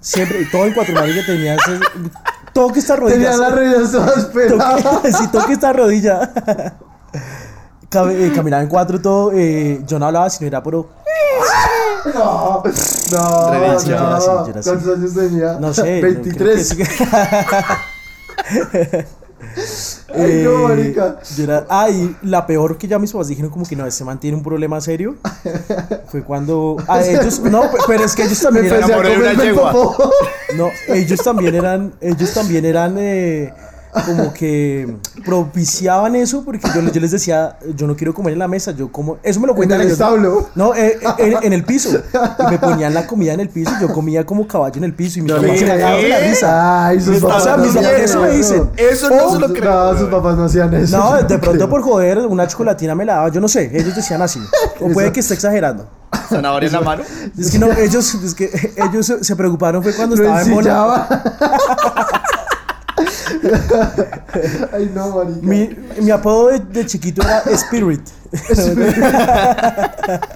[0.00, 1.78] Siempre, todo en cuatro, marica, tenía ese,
[2.58, 3.30] toque esta rodilla.
[3.30, 4.82] Tenía las rodillas todas peladas.
[4.82, 6.32] Toque, sí, toque esta rodilla.
[7.90, 9.32] Eh, caminaba en cuatro todo.
[9.32, 10.88] eh, yo no hablaba sino era puro.
[12.14, 12.62] No,
[13.12, 14.14] no, era así, era no.
[14.16, 14.28] así.
[14.52, 15.52] ¿Cuántos años tenía?
[15.60, 15.82] No sé.
[15.82, 16.68] no, creo que 23.
[16.68, 16.82] sí.
[20.14, 21.18] Ay, no, Eh, marica.
[21.36, 24.04] yo era- ah, y la peor que ya mis papás dijeron como que no, ese
[24.04, 25.16] man tiene un problema serio.
[26.08, 26.76] Fue cuando.
[26.88, 27.40] Ah, ellos.
[27.40, 28.88] No, pe- pero es que ellos también eran.
[30.56, 33.52] No, ellos también eran, ellos también eran eh,
[34.06, 38.48] como que propiciaban eso porque yo, yo les decía, yo no quiero comer en la
[38.48, 39.98] mesa, yo como, eso me lo En cuentan el ellos.
[39.98, 40.04] ¿no?
[40.06, 40.48] establo.
[40.54, 41.90] No, eh, eh, en, en el piso.
[42.38, 44.94] Y me ponían la comida en el piso, y yo comía como caballo en el
[44.94, 46.86] piso y mis papás se cagaban de la risa.
[46.86, 48.70] Ay, sus Mis papás papás- no mis eso me dicen.
[48.76, 50.96] Eso no se lo sus- creo, No, sus papás no hacían eso.
[50.98, 51.68] No, de pronto creo.
[51.68, 54.40] por joder, una chocolatina me la daba, yo no sé, ellos decían así.
[54.80, 55.88] O puede que esté exagerando.
[56.28, 57.02] Zanahoria en la mano.
[57.38, 60.48] Es que no, ellos, es que ellos se- preocuparon fue cuando Lo estaba en.
[64.72, 65.38] Ay, no, marica.
[65.42, 65.70] Mi,
[66.02, 68.02] mi apodo de, de chiquito era Spirit.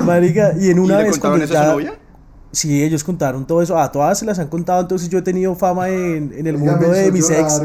[0.00, 1.94] Marica, y en ¿Y una le vez contaron cuando eso a su novia?
[2.50, 3.78] Sí, ellos contaron todo eso.
[3.78, 6.88] A todas se las han contado, entonces yo he tenido fama en, en el mundo
[6.90, 7.60] de mis ex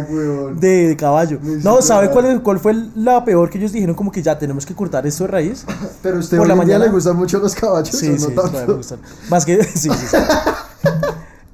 [0.60, 1.40] de, de caballo.
[1.42, 3.96] No, ¿sabe cuál, es- cuál fue la peor que ellos dijeron?
[3.96, 5.66] Como que ya tenemos que cortar esto de raíz.
[6.02, 7.98] Pero usted por hoy la en día mañana- le gustan mucho los caballos.
[7.98, 9.00] Sí, ¿o sí, no me gustan.
[9.30, 9.64] Más que.
[9.74, 10.18] Sí, sí, sí.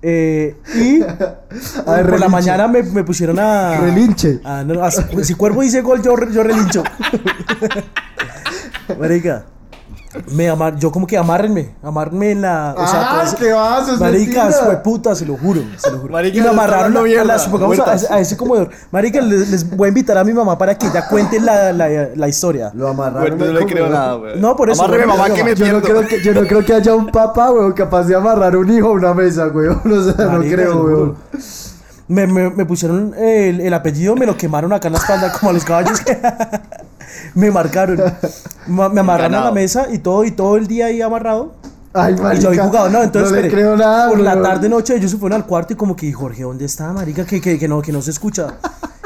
[0.02, 1.40] Eh, y ver,
[2.10, 3.78] por la mañana me, me pusieron a.
[3.82, 4.40] Relinche.
[4.66, 4.90] No,
[5.24, 6.84] si Cuervo dice gol, yo, yo relincho.
[9.00, 9.46] Marica.
[10.32, 12.74] Me amar, yo como que amárrenme, amárrenme en la.
[12.76, 14.00] O sea, Ah, ¿qué vas?
[14.00, 14.50] Mentira.
[14.52, 16.14] fue puta, se lo juro, se lo juro.
[16.14, 18.72] Marica, y me amarraron hablando a, la- supongamos a, a ese comedor.
[18.92, 21.88] Marica, les, les voy a invitar a mi mamá para que ella cuente la, la,
[22.16, 22.72] la historia.
[22.74, 23.22] Lo amarraron.
[23.34, 24.40] Huertas, no le creo nada, güey.
[24.40, 26.42] No, por eso, Amárreme, no, mamá, no, que me Yo no, creo que, yo no
[26.48, 29.80] creo que haya un papá, weón, capaz de amarrar un hijo a una mesa, weón.
[29.92, 30.98] O sea, no Marica, creo, lo weón.
[30.98, 31.16] juro.
[32.08, 35.52] Me, me, me pusieron el, el apellido, me lo quemaron acá en la espalda como
[35.52, 36.02] a los caballos.
[37.40, 37.98] me marcaron.
[38.68, 41.54] Ma- Me amarraron a la mesa y todo, y todo el día ahí amarrado.
[41.94, 42.44] Ay, Y marica.
[42.44, 44.44] yo había jugado, no, entonces no le creo nada, Por la weón.
[44.44, 47.26] tarde, noche, ellos se fueron al cuarto y como que, Jorge, ¿dónde está, marica?
[47.26, 48.48] Que, que, que no, que no se escucha.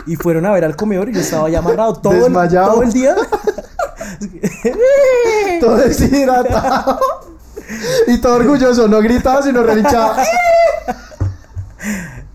[0.06, 2.92] Y fueron a ver al comedor y yo estaba ya amarrado todo, el, todo el
[2.92, 3.16] día.
[5.62, 7.00] Todo deshidratado.
[8.08, 10.18] y todo orgulloso, no gritaba, sino relinchaba.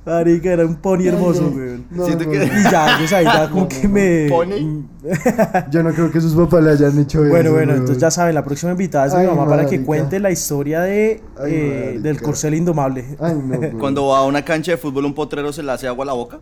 [0.08, 1.84] Marica, era un pony hermoso, weón.
[1.90, 4.26] No, Siento no, que- Y ya, pues ahí ya como que me...
[4.28, 4.84] ¿Pony?
[5.70, 7.30] Yo no creo que sus papás le hayan hecho eso.
[7.30, 7.80] Bueno, bueno, weón.
[7.80, 11.22] entonces ya saben, la próxima invitada es mi mamá para que cuente la historia de
[11.38, 13.16] Ay, eh, del corcel indomable.
[13.20, 13.78] Ay, no.
[13.78, 16.12] Cuando va a una cancha de fútbol, un potrero se le hace agua a la
[16.14, 16.40] boca.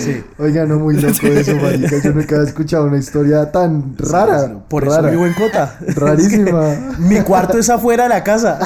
[0.00, 0.24] Sí.
[0.38, 1.96] Oiga, no, muy loco eso, marica.
[2.02, 4.60] Yo nunca había escuchado una historia tan rara.
[4.68, 5.10] Por eso rara.
[5.10, 5.78] vivo en Cota.
[5.94, 6.74] Rarísima.
[6.98, 8.58] Mi cuarto es afuera de la casa.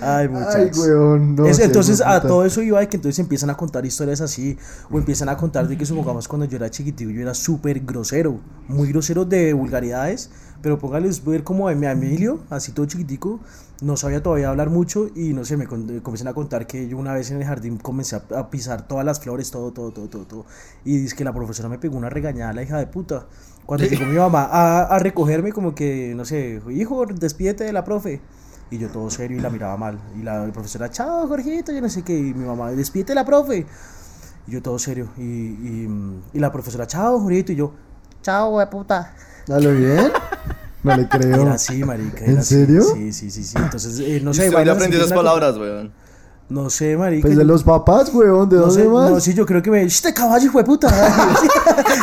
[0.00, 0.78] Ay, Ay, muchachos.
[0.78, 1.34] weón.
[1.36, 4.56] No, Es- entonces a todo eso iba de que entonces empiezan a contar historias así
[4.90, 8.40] o empiezan a contar de que supongamos cuando yo era chiquitito yo era súper grosero,
[8.68, 10.30] muy grosero de vulgaridades,
[10.62, 13.40] pero póngales ver como a mi Emilio, así todo chiquitico,
[13.80, 17.14] no sabía todavía hablar mucho y no sé, me comienzan a contar que yo una
[17.14, 20.24] vez en el jardín comencé a, a pisar todas las flores, todo, todo, todo, todo,
[20.26, 20.46] todo,
[20.84, 23.26] y dice que la profesora me pegó una regañada, la hija de puta.
[23.66, 27.84] Cuando llegó mi mamá a, a recogerme como que, no sé, hijo, despídete de la
[27.84, 28.20] profe.
[28.70, 29.98] Y yo todo serio y la miraba mal.
[30.18, 32.16] Y la profesora, chao, Jorgito, yo no sé qué.
[32.18, 33.66] Y mi mamá, despídete la profe.
[34.46, 35.08] Y yo todo serio.
[35.16, 37.52] Y, y, y la profesora, chao, Jorgito.
[37.52, 37.72] Y yo,
[38.22, 39.14] chao, güey, puta.
[39.50, 40.12] ¿A lo bien?
[40.82, 41.42] No le creo.
[41.42, 42.24] Era así, marica.
[42.24, 42.54] ¿En así.
[42.56, 42.82] serio?
[42.82, 43.56] Sí, sí, sí, sí.
[43.56, 44.50] Entonces, eh, no sé.
[44.50, 45.92] vainas aprendí esas que palabras, weón.
[46.50, 47.22] No sé, marica.
[47.26, 48.48] Pues de yo- los papás, weón.
[48.48, 49.10] ¿De no dónde sé, más?
[49.10, 49.86] no, sí, yo creo que me.
[49.88, 50.88] ¡Shh, te caballo, hijo de puta!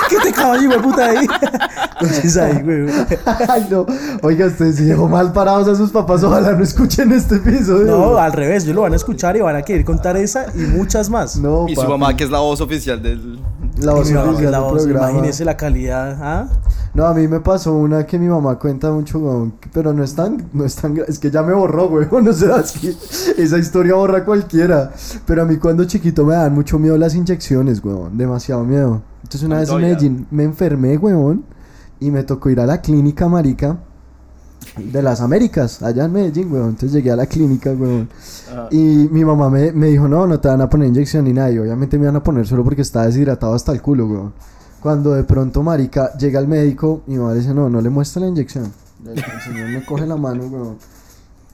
[0.09, 1.27] ¿Qué te caballo, hijo de puta ahí?
[2.05, 2.85] Entonces ahí, güey.
[3.49, 3.85] Ay, no.
[4.21, 6.23] Oiga, usted si dejó mal parados a sus papás.
[6.23, 7.85] Ojalá no escuchen este episodio.
[7.87, 10.59] No, al revés, ellos lo van a escuchar y van a querer contar esa y
[10.59, 11.37] muchas más.
[11.37, 11.91] No, Y su papi.
[11.91, 13.39] mamá, que es la voz oficial del.
[13.79, 15.11] La voz mamá, oficial la del voz, programa.
[15.11, 16.17] imagínese la calidad.
[16.21, 16.47] ¿ah?
[16.93, 20.15] No, a mí me pasó una que mi mamá cuenta mucho, weón, pero no es
[20.15, 22.93] tan, no es tan, es que ya me borró, weón, o sea, es que
[23.43, 24.91] esa historia borra cualquiera,
[25.25, 29.01] pero a mí cuando chiquito me dan mucho miedo las inyecciones, weón, demasiado miedo.
[29.23, 29.81] Entonces una vez en.
[29.81, 31.43] Medellín me enfermé, weón,
[31.99, 33.77] y me tocó ir a la clínica, marica,
[34.77, 38.09] de las Américas, allá en Medellín, weón, entonces llegué a la clínica, weón,
[38.71, 38.77] y
[39.11, 41.51] mi mamá me, me dijo, no, no te van a poner inyección ni nada.
[41.51, 44.33] Y obviamente me iban a poner solo porque estaba deshidratado hasta el culo, weón.
[44.81, 48.21] Cuando de pronto, marica, llega el médico, mi mamá le dice, no, no le muestra
[48.21, 48.71] la inyección.
[49.05, 50.77] El, señor me coge la mano, weón.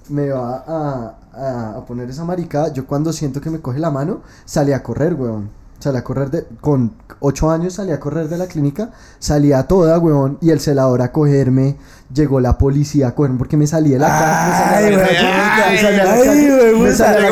[0.10, 2.74] Me va a, a, a poner esa maricada.
[2.74, 5.61] Yo cuando siento que me coge la mano, salí a correr, weón.
[5.82, 6.46] Salí a correr de...
[6.62, 8.92] Con 8 años salí a correr de la clínica.
[9.20, 10.38] Salí a toda, weón.
[10.42, 11.78] Y el celador a cogerme.
[12.14, 14.66] Llegó la policía a cogerme porque me salí de la casa.
[14.82, 17.32] me salí Ay, la calle, me salí la calle,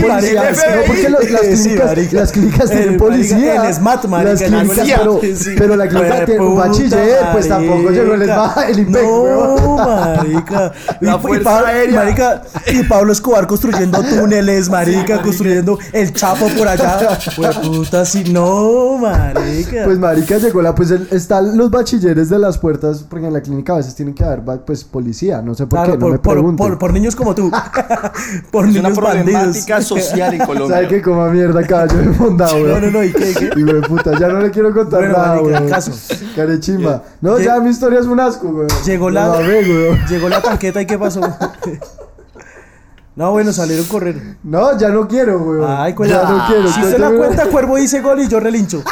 [0.00, 0.50] policía.
[0.76, 1.20] No, porque las
[1.60, 2.16] clínicas, marica.
[2.20, 3.36] las clínicas tienen policía.
[3.36, 5.54] marica, el SMAT, marica, Las clínicas, pero, Sí.
[5.58, 8.22] pero la clínica tiene un bachiller, pues tampoco llegó el.
[8.24, 10.72] SMAT, el IMPEC, No, marica.
[11.00, 12.00] La y, Fuerza Pa- Aérea.
[12.00, 12.42] Marica,
[12.72, 17.18] y Pablo Escobar construyendo túneles, marica, construyendo el chapo por allá.
[17.36, 19.84] Pues puta, si no, marica.
[19.84, 23.74] Pues marica llegó la, pues están los bachilleres de las puertas, porque en la clínica
[23.74, 26.18] a veces tienen que haber pues policía, no sé por Claro, qué, no por, me
[26.18, 27.50] por, por- por niños como tú.
[28.50, 28.98] por Es una niños bandidos.
[28.98, 30.76] problemática social en Colombia.
[30.76, 33.50] ¿Sabe qué coma mierda caballo de mondado, No, no, no, ¿y qué, qué?
[33.56, 35.68] Y de puta, ya no le quiero contar Bueno, nada, weón.
[35.68, 35.92] caso.
[36.34, 37.02] Carechimba.
[37.20, 38.68] No, ya mi historia es un asco, weón.
[38.86, 39.98] Llegó la, La mamé, weón.
[40.08, 41.20] llegó la tanqueta y ¿qué pasó?
[43.16, 44.36] No, bueno, salieron a correr.
[44.44, 45.64] No, ya no quiero, weón.
[45.68, 46.30] Ay, ya cuenta.
[46.30, 46.68] no quiero.
[46.68, 48.82] Si usted la cuenta, Cuervo dice gol y yo relincho.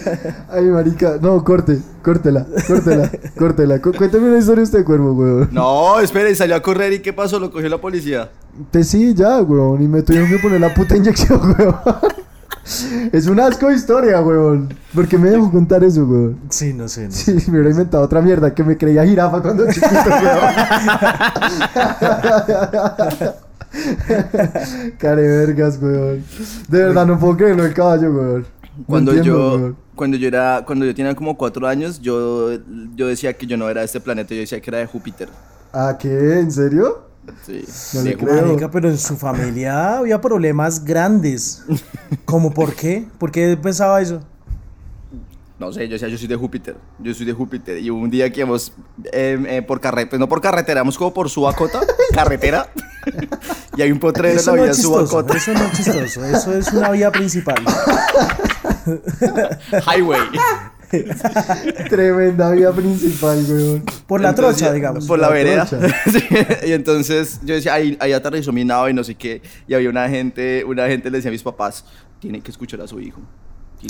[0.50, 1.18] Ay, marica.
[1.20, 1.78] No, corte.
[2.02, 2.46] Córtela.
[2.66, 3.10] Córtela.
[3.38, 3.80] Córtela.
[3.80, 5.48] Cu- Cuénteme una historia usted, cuervo, weón.
[5.52, 7.38] No, espere, y salió a correr y ¿qué pasó?
[7.38, 8.30] Lo cogió la policía.
[8.70, 9.82] Pues sí, ya, weón.
[9.82, 11.74] Y me tuvieron que poner la puta inyección, weón.
[13.12, 14.72] Es un asco de historia, weón.
[14.94, 16.38] ¿Por qué me dejó contar eso, weón?
[16.48, 17.06] Sí, no sé.
[17.06, 17.10] No.
[17.12, 20.54] Sí, me hubiera inventado otra mierda que me creía jirafa cuando chiquito, weón.
[24.98, 26.24] Care vergas, weón.
[26.68, 28.46] De verdad, no puedo creerlo el caballo, weón.
[28.76, 29.76] No Cuando entiendo, yo, weón.
[29.94, 32.52] cuando yo era, cuando yo tenía como cuatro años, yo,
[32.94, 35.28] yo decía que yo no era de este planeta, yo decía que era de Júpiter.
[35.72, 36.40] ¿Ah, qué?
[36.40, 37.06] ¿En serio?
[37.46, 37.64] Sí.
[37.94, 38.46] No le creo.
[38.46, 41.64] Marica, pero en su familia había problemas grandes.
[42.24, 43.06] ¿Cómo por qué?
[43.18, 44.22] ¿Por qué pensaba eso?
[45.62, 47.78] no sé, yo decía, yo soy de Júpiter, yo soy de Júpiter.
[47.78, 48.72] Y hubo un día que íbamos
[49.12, 51.78] eh, eh, por carretera, no por carretera, íbamos como por Subacota,
[52.14, 52.68] carretera.
[53.76, 56.24] y hay un potrero en la no vía es chistoso, Subacota, eso no es chistoso,
[56.24, 57.62] eso es una vía principal.
[59.86, 60.20] highway.
[61.88, 63.84] Tremenda vía principal, weón.
[64.06, 65.06] Por la Entonces, trocha, digamos.
[65.06, 65.66] Por la, La vereda.
[66.10, 66.22] Sí,
[66.66, 69.40] Y entonces yo decía, ahí, ahí aterrizó mi nave y no sé qué.
[69.66, 71.84] Y había una gente, una gente le decía a mis papás,
[72.20, 73.20] tiene que escuchar a su hijo.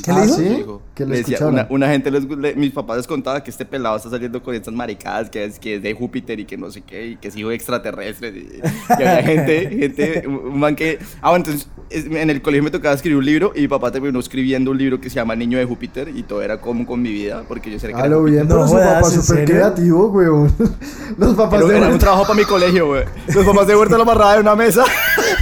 [0.05, 0.23] ¿Qué le que dijo?
[0.23, 0.83] escuchar a su hijo".
[0.95, 3.65] Que lo Le decía, una, una gente, les, le- mis papás les contaba que este
[3.65, 6.71] pelado está saliendo con estas maricadas, que es, que es de Júpiter y que no
[6.71, 8.29] sé qué, y que es hijo de extraterrestre.
[8.31, 10.99] Y, y había gente, gente, un man que...
[11.21, 13.91] Ah, bueno, entonces es- en el colegio me tocaba escribir un libro y mi papá
[13.91, 17.01] terminó escribiendo un libro que se llama Niño de Júpiter y todo era como con
[17.03, 19.45] mi vida, porque yo sé que A era lo bien, No su papá ¿en súper
[19.45, 20.53] creativo, weón.
[21.19, 23.05] Los papás Pero de era un Huerta trabajo para mi colegio, güey.
[23.35, 24.85] Los papás de Huerta lo amarraban en una mesa.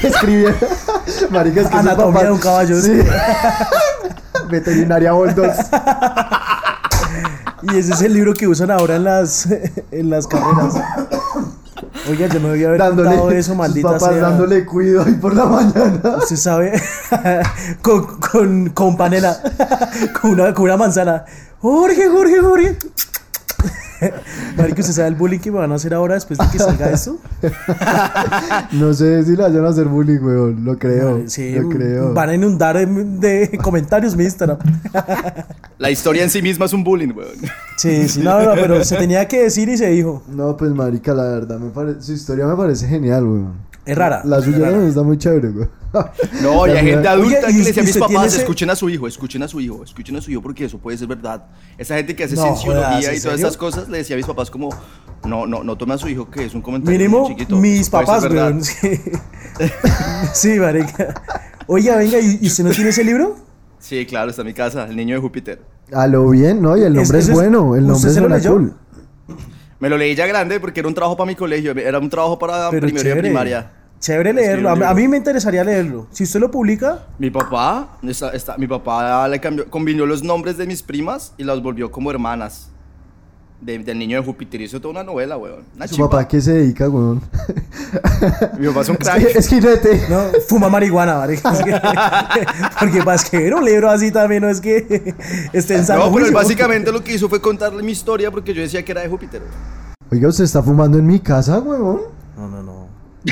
[0.03, 0.55] escribían.
[1.31, 2.81] Marica, es que sus Anatomía papás- de un caballo.
[2.81, 3.00] Sí.
[4.50, 5.57] Veterinaria Boldos.
[7.62, 9.46] Y ese es el libro que usan ahora en las,
[9.90, 10.74] en las carreras.
[12.09, 14.22] Oiga, yo no debía haber Dándole, eso, sus maldita papás sea.
[14.22, 16.16] dándole cuido ahí por la mañana.
[16.18, 16.72] Usted sabe,
[17.83, 19.37] con, con, con panela,
[20.20, 21.24] con una, con una manzana.
[21.61, 22.79] Jorge, Jorge, Jorge.
[24.57, 26.91] Marica, ¿usted sabe el bullying que me van a hacer ahora después de que salga
[26.91, 27.19] esto?
[28.73, 30.65] No sé si le vayan a hacer bullying, weón.
[30.65, 31.23] Lo creo.
[31.27, 32.15] Sí, lo creo.
[32.15, 34.59] van a inundar de, de comentarios mi Instagram.
[35.79, 37.29] La historia en sí misma es un bullying, güey.
[37.77, 40.23] Sí, sí, no, no, pero se tenía que decir y se dijo.
[40.29, 43.69] No, pues marica, la verdad, me pare- su historia me parece genial, weón.
[43.87, 44.23] Es rara.
[44.25, 44.77] La es suya rara.
[44.77, 45.71] no está muy chévere, weón.
[46.43, 48.38] No, y La hay gente adulta Oye, que ¿y le decía a mis papás, ese-
[48.43, 50.97] escuchen a su hijo, escuchen a su hijo, escuchen a su hijo porque eso puede
[50.99, 51.47] ser verdad.
[51.79, 54.27] Esa gente que hace No, cienciología y ¿en todas esas cosas, le decía a mis
[54.27, 54.69] papás como,
[55.25, 57.57] no, no, no tome a su hijo que es un comentario Mínimo muy chiquito.
[57.57, 58.51] mis papás, verdad".
[58.51, 58.62] weón.
[58.64, 59.01] Sí,
[60.35, 61.14] sí marica.
[61.66, 63.37] Oiga, venga, ¿y y usted no tiene ese libro?
[63.79, 65.61] Sí, claro, está en mi casa, el niño de Júpiter.
[65.93, 66.77] A lo bien, ¿no?
[66.77, 67.75] Y el nombre es, es- bueno.
[67.75, 68.53] El ¿usted nombre leyó?
[68.53, 68.75] cool.
[69.81, 72.38] Me lo leí ya grande porque era un trabajo para mi colegio, era un trabajo
[72.38, 73.21] para Pero primero chévere.
[73.29, 73.71] primaria.
[73.99, 74.71] Chévere leerlo.
[74.71, 76.07] A mí, a mí me interesaría leerlo.
[76.11, 80.57] Si usted lo publica, Mi papá, está, está- mi papá le cambió, combinó los nombres
[80.57, 82.71] de mis primas y las volvió como hermanas.
[83.61, 84.61] De- del niño de Júpiter.
[84.61, 85.64] Hizo toda una novela, weón.
[85.77, 86.11] Una Su chimba.
[86.11, 87.20] papá, ¿a qué se dedica, weón?
[88.59, 89.27] Mi papá es un Es crack.
[89.33, 90.07] que- es jinete.
[90.09, 91.53] no, fuma marihuana, marica.
[91.53, 91.81] Es que-
[92.79, 95.14] porque para escribir un libro así también no es que
[95.53, 98.62] esté en No, pero él básicamente lo que hizo fue contarle mi historia porque yo
[98.62, 99.42] decía que era de Júpiter.
[100.11, 102.01] Oiga, ¿usted está fumando en mi casa, weón?
[102.37, 102.88] No, no, no.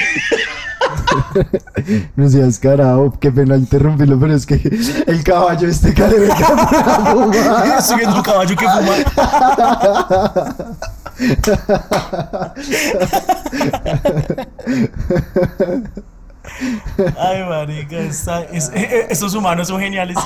[2.17, 4.55] No seas carajo, qué pena interrumpirlo, pero es que
[5.07, 7.79] el caballo este que le venga a fumar.
[7.79, 8.95] Estoy viendo un caballo que fuma.
[17.17, 20.17] Ay, marica, está- es- eh, eh, estos humanos son geniales.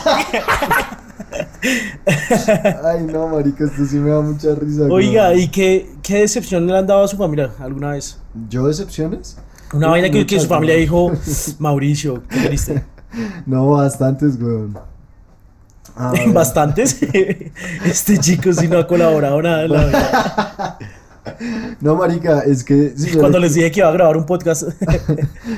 [2.85, 4.85] Ay, no, marica, esto sí me da mucha risa.
[4.91, 5.35] Oiga.
[5.35, 8.19] ¿y qué, qué decepción le han dado a su familia alguna vez?
[8.49, 9.37] ¿Yo decepciones?
[9.73, 11.13] Una vaina que, que su familia dijo,
[11.59, 12.85] Mauricio, qué triste.
[13.45, 14.75] No, bastantes, weón.
[16.33, 17.03] Bastantes.
[17.85, 20.79] Este chico sí no ha colaborado nada la vida.
[21.83, 22.95] No, marica, es que...
[23.21, 24.63] Cuando le- les dije que iba a grabar un podcast.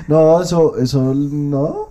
[0.09, 1.90] No, eso, eso, no.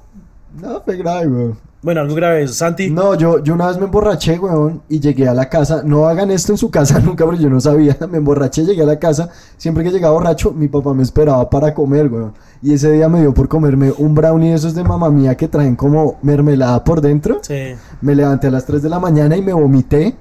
[0.61, 1.57] No, fue grave, weón.
[1.83, 2.53] Bueno, algo grave eso.
[2.53, 2.89] Santi.
[2.89, 5.83] No, yo, yo una vez me emborraché, weón, y llegué a la casa.
[5.83, 7.97] No hagan esto en su casa nunca, porque yo no sabía.
[8.09, 9.29] Me emborraché, llegué a la casa.
[9.57, 12.33] Siempre que llegaba borracho, mi papá me esperaba para comer, weón.
[12.61, 15.49] Y ese día me dio por comerme un brownie de esos de mamá mía que
[15.49, 17.39] traen como mermelada por dentro.
[17.41, 17.75] Sí.
[17.99, 20.15] Me levanté a las 3 de la mañana y me vomité.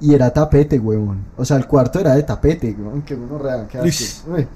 [0.00, 1.26] Y era tapete, weón.
[1.36, 3.02] O sea, el cuarto era de tapete, weón.
[3.02, 4.32] Que uno real, qué asco.
[4.32, 4.48] Uy.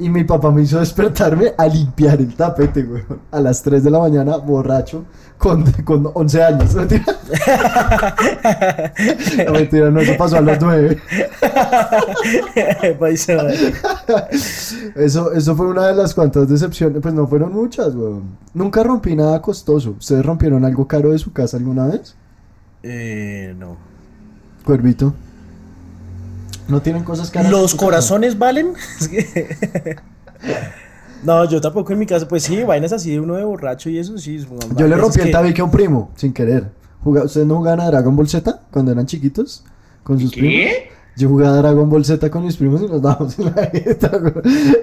[0.00, 3.20] Y mi papá me hizo despertarme a limpiar el tapete, weón.
[3.32, 5.04] A las 3 de la mañana, borracho,
[5.36, 6.74] con, con 11 años.
[6.74, 7.04] No, mentira.
[9.46, 10.98] No, mentira, no, eso pasó a los 9.
[13.00, 13.72] Paisa, vale.
[14.94, 17.02] Eso, eso fue una de las cuantas decepciones.
[17.02, 18.22] Pues no fueron muchas, weón.
[18.54, 19.96] Nunca rompí nada costoso.
[19.98, 22.14] ¿Ustedes rompieron algo caro de su casa alguna vez?
[22.84, 23.76] Eh, no.
[24.64, 25.12] Cuervito.
[26.68, 27.50] ¿No tienen cosas caras?
[27.50, 28.74] ¿Los corazones valen?
[31.24, 32.28] No, yo tampoco en mi casa.
[32.28, 34.38] Pues sí, vainas así de uno de borracho y eso sí.
[34.38, 36.70] son Yo le rompí el que- tabique a un primo, sin querer.
[37.04, 39.64] ¿Ustedes no jugaban a Dragon Ball Z cuando eran chiquitos?
[40.04, 40.72] ¿Con sus primos?
[41.16, 43.52] Yo jugaba a Dragon Ball Z con mis primos y nos dábamos en la
[44.20, 44.32] güey.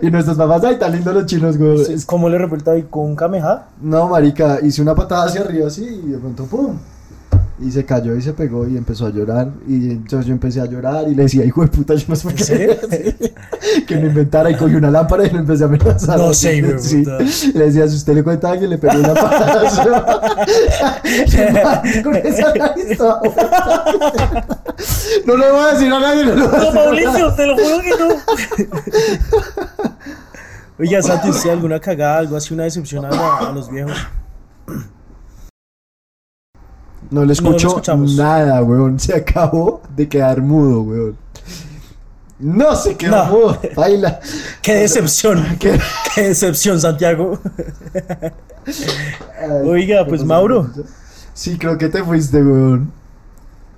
[0.01, 1.79] Y nuestros papás, ay, tan lindos los chinos, güey.
[1.81, 3.67] Es- ¿Cómo le rompí el tabique con un kameha?
[3.81, 6.75] No, marica, hice una patada hacia arriba así y de pronto, ¡pum!
[7.59, 9.49] Y se cayó y se pegó y empezó a llorar.
[9.67, 12.23] Y entonces yo empecé a llorar y le decía, hijo de puta, yo no sé
[12.23, 12.43] por qué.
[12.43, 12.75] serio?
[13.87, 16.17] que no inventara y cogí una lámpara y lo empecé a amenazar.
[16.17, 17.05] No sé, hijo Sí.
[17.53, 20.45] Le decía, si usted le cuenta a alguien, le pegó una patada.
[22.03, 22.53] Con esa.
[25.25, 26.25] No le voy a decir a nadie.
[26.25, 28.07] No, No, Mauricio, te lo juro que no.
[30.79, 33.93] Oiga, Santi, ¿usted alguna cagada, algo así, una decepción a, a los viejos?
[37.11, 38.99] No le escucho nada, weón.
[38.99, 41.17] Se acabó de quedar mudo, weón.
[42.37, 43.25] No se quedó No.
[43.31, 43.59] mudo.
[43.75, 44.19] Baila.
[44.61, 45.55] ¡Qué decepción!
[45.59, 45.79] ¿Qué?
[46.13, 47.39] ¡Qué decepción, Santiago!
[49.39, 50.23] Ay, Oiga, ¿qué pues?
[50.23, 50.69] Mauro.
[51.33, 52.91] Sí, creo que te fuiste, weón.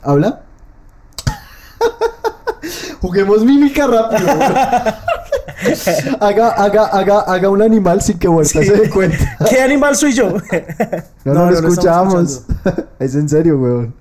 [0.02, 0.42] ¿Habla?
[3.02, 4.54] Juguemos mímica rápido, weón.
[6.20, 9.38] haga, haga, haga, haga un animal sin que Huerta se dé cuenta.
[9.50, 10.34] ¿Qué animal soy yo?
[11.26, 12.44] No, no, lo escuchamos.
[13.00, 13.94] es en serio, weón.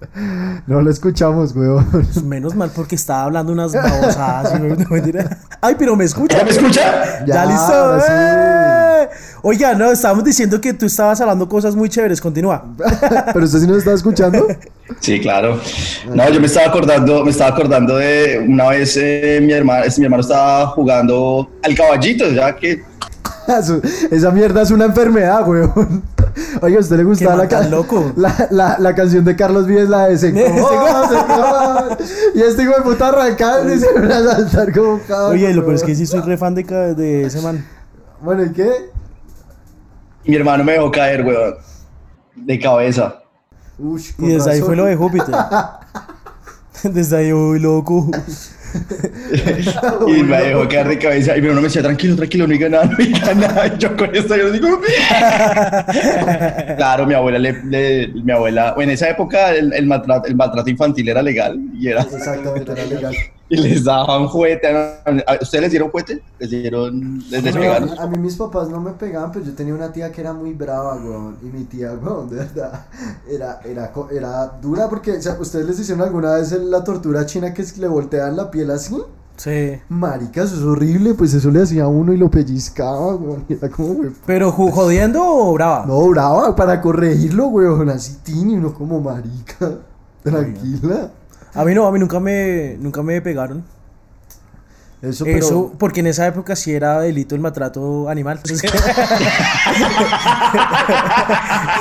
[0.69, 1.85] No lo escuchamos, weón.
[1.91, 4.61] Pues menos mal porque estaba hablando unas babosadas.
[4.61, 5.37] no, mentira.
[5.61, 6.39] Ay, pero me escucha.
[6.39, 7.25] ¿Ya me escucha?
[7.27, 8.01] Ya, Ya, listo.
[8.01, 8.13] sí.
[9.43, 12.21] Oiga, no, estábamos diciendo que tú estabas hablando cosas muy chéveres.
[12.21, 12.65] Continúa.
[13.33, 14.47] Pero usted sí nos está escuchando.
[15.01, 15.61] Sí, claro.
[16.13, 20.05] No, yo me estaba acordando, me estaba acordando de una vez eh, mi hermano, mi
[20.05, 22.83] hermano estaba jugando al caballito, ya que
[24.11, 26.03] Esa mierda es una enfermedad, weón.
[26.63, 28.13] Oye, ¿a usted le gustaba la, man tan ca- loco.
[28.17, 31.97] la, la, la canción de Carlos Vives, la de Se Se Cojó, Se Cojó?
[32.35, 35.33] Y este hijo de puta arrancando y se van a saltar como cabrón.
[35.33, 37.65] Oye, lo peor es que sí soy re fan de ese man.
[38.21, 38.71] Bueno, ¿y qué?
[40.27, 41.55] Mi hermano me dejó caer, weón,
[42.35, 43.23] de cabeza.
[43.79, 45.35] Ush, Y desde ahí fue lo de Júpiter.
[46.83, 48.11] Desde ahí, uy, loco.
[50.07, 51.35] Y me dejó caer de cabeza.
[51.37, 53.67] Y mi hermano me decía, tranquilo, tranquilo, no diga nada, no diga nada.
[53.69, 54.69] Y yo con esto, yo digo,
[56.77, 60.69] claro, mi abuela, le, le- mi abuela, en esa época el, el, maltrato, el maltrato
[60.69, 63.15] infantil era legal y era, Exactamente, era legal.
[63.51, 64.69] y les daban juguete.
[64.69, 66.23] ¿A ¿Ustedes les dieron juguete?
[66.39, 67.91] ¿Les dieron, les, les No, pegaron?
[67.99, 70.53] a mí mis papás no me pegaban, pero yo tenía una tía que era muy
[70.53, 71.37] brava, weón.
[71.43, 72.87] Y mi tía, weón, de verdad,
[73.29, 77.55] era, era, era dura porque, o sea, ¿ustedes les hicieron alguna vez la tortura china
[77.55, 78.97] que es que le voltean la piel así?
[79.37, 79.79] Sí.
[79.91, 83.45] Marica, eso es horrible, pues eso le hacía a uno y lo pellizcaba, weón.
[83.49, 84.15] y Era como, weón.
[84.27, 85.85] Pero jodiendo o brava.
[85.87, 89.79] No, brava, para corregirlo, weón, así tini, uno como marica.
[90.23, 91.11] Tranquila.
[91.57, 93.65] A mí no, a mí nunca me, nunca me pegaron.
[95.03, 95.39] Eso, pero...
[95.39, 98.39] Eso, porque en esa época sí era delito el maltrato animal.
[98.43, 98.63] Entonces,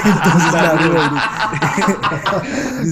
[0.06, 0.80] Entonces, claro.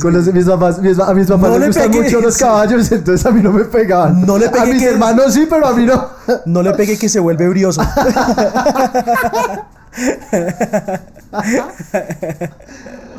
[0.02, 2.38] Con los- mis papás, mis- a mis papás No les le gustan pegué, mucho los
[2.38, 4.26] caballos, entonces a mí no me pegaban.
[4.26, 6.08] No le A pegué mis que- hermanos sí, pero a mí no.
[6.46, 7.82] No le pegue que se vuelve brioso.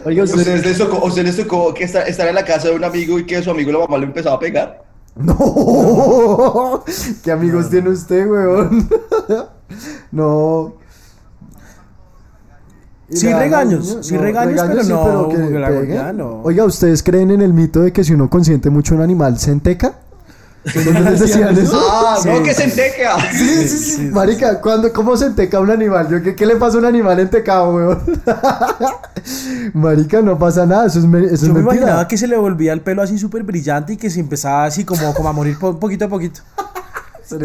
[0.05, 2.45] Oiga, ¿A usted- ¿Ustedes les tocó, a ustedes les tocó que estar, estar en la
[2.45, 4.85] casa de un amigo y que su amigo la mamá le empezaba a pegar?
[5.17, 6.83] No,
[7.23, 8.89] ¿qué amigos tiene usted, weón?
[10.13, 10.75] No.
[13.11, 15.87] Sí, regaños, niño- sí, regaños, pero sí, no, que que la peguen.
[15.87, 16.41] golpea, no.
[16.43, 19.51] Oiga, ¿ustedes creen en el mito de que si uno consiente mucho un animal se
[19.53, 20.01] enteca?
[20.85, 21.79] ¿Dónde les decían eso?
[21.91, 22.29] ¡Ah, Sí.
[22.29, 23.17] no, que se enteca!
[23.33, 26.09] Sí, sí, sí, sí, Marica, ¿cuándo, ¿cómo se enteca un animal?
[26.09, 28.01] Yo, ¿qué, ¿Qué le pasa a un animal entecado, weón?
[29.75, 31.77] Marica, no pasa nada, eso es, me- eso es Yo me mentira.
[31.77, 34.85] imaginaba que se le volvía el pelo así súper brillante y que se empezaba así
[34.85, 36.41] como, como a morir po- poquito a poquito.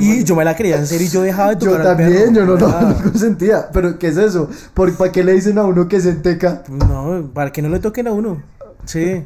[0.01, 2.33] Y yo me la creía en serio y yo dejaba de Yo tocar al también,
[2.33, 2.45] perro.
[2.57, 3.69] yo no, no, no consentía.
[3.71, 4.49] Pero, ¿qué es eso?
[4.73, 6.63] ¿Por, ¿Para qué le dicen a uno que se enteca?
[6.67, 8.43] pues No, para que no le toquen a uno.
[8.83, 9.23] Sí.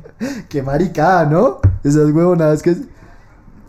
[0.49, 1.59] Qué maricada, ¿no?
[1.83, 2.75] Esas huevonadas que...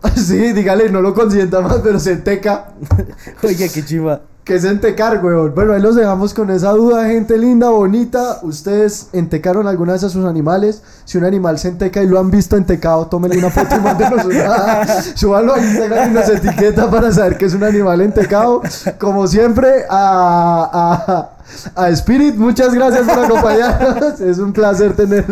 [0.15, 2.73] Sí, dígale, no lo consienta más, pero se enteca.
[3.43, 4.21] Oye, qué chiva.
[4.43, 5.53] ¿Qué es entecar, huevón?
[5.55, 8.37] Bueno, ahí los dejamos con esa duda, gente linda, bonita.
[8.43, 10.83] ¿Ustedes entecaron alguna vez a sus animales?
[11.03, 14.23] Si un animal se enteca y lo han visto entecado, tómenle una foto y mándenos
[14.23, 15.01] una.
[15.15, 18.61] Súbanlo a Instagram y nos etiqueta para saber que es un animal entecado.
[18.99, 21.31] Como siempre, a,
[21.75, 24.21] a, a Spirit, muchas gracias por acompañarnos.
[24.21, 25.25] Es un placer tener.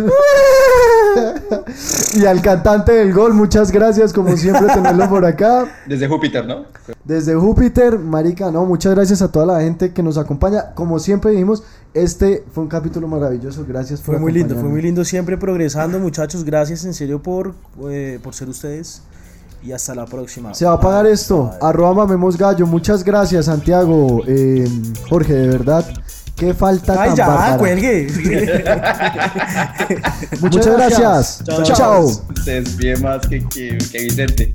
[2.15, 5.65] Y al cantante del gol, muchas gracias, como siempre, tenerlo por acá.
[5.87, 6.65] Desde Júpiter, ¿no?
[7.03, 10.73] Desde Júpiter, Marica, no, muchas gracias a toda la gente que nos acompaña.
[10.73, 13.65] Como siempre dijimos, este fue un capítulo maravilloso.
[13.67, 16.43] Gracias por Fue muy lindo, fue muy lindo siempre progresando, muchachos.
[16.43, 17.53] Gracias en serio por,
[17.89, 19.01] eh, por ser ustedes.
[19.63, 20.53] Y hasta la próxima.
[20.53, 21.51] Se va a pagar esto.
[21.61, 22.67] Arroba mamemos gallo.
[22.67, 24.21] Muchas gracias, Santiago.
[24.27, 24.67] Eh,
[25.09, 25.85] Jorge, de verdad.
[26.35, 27.57] Qué falta Ay, tan ya, bárbara.
[27.57, 28.07] cuelgue.
[30.41, 31.41] Muchas gracias.
[31.45, 31.63] Chao.
[31.63, 32.05] Chao.
[32.05, 34.53] Ustedes bien más que, que, que Vicente.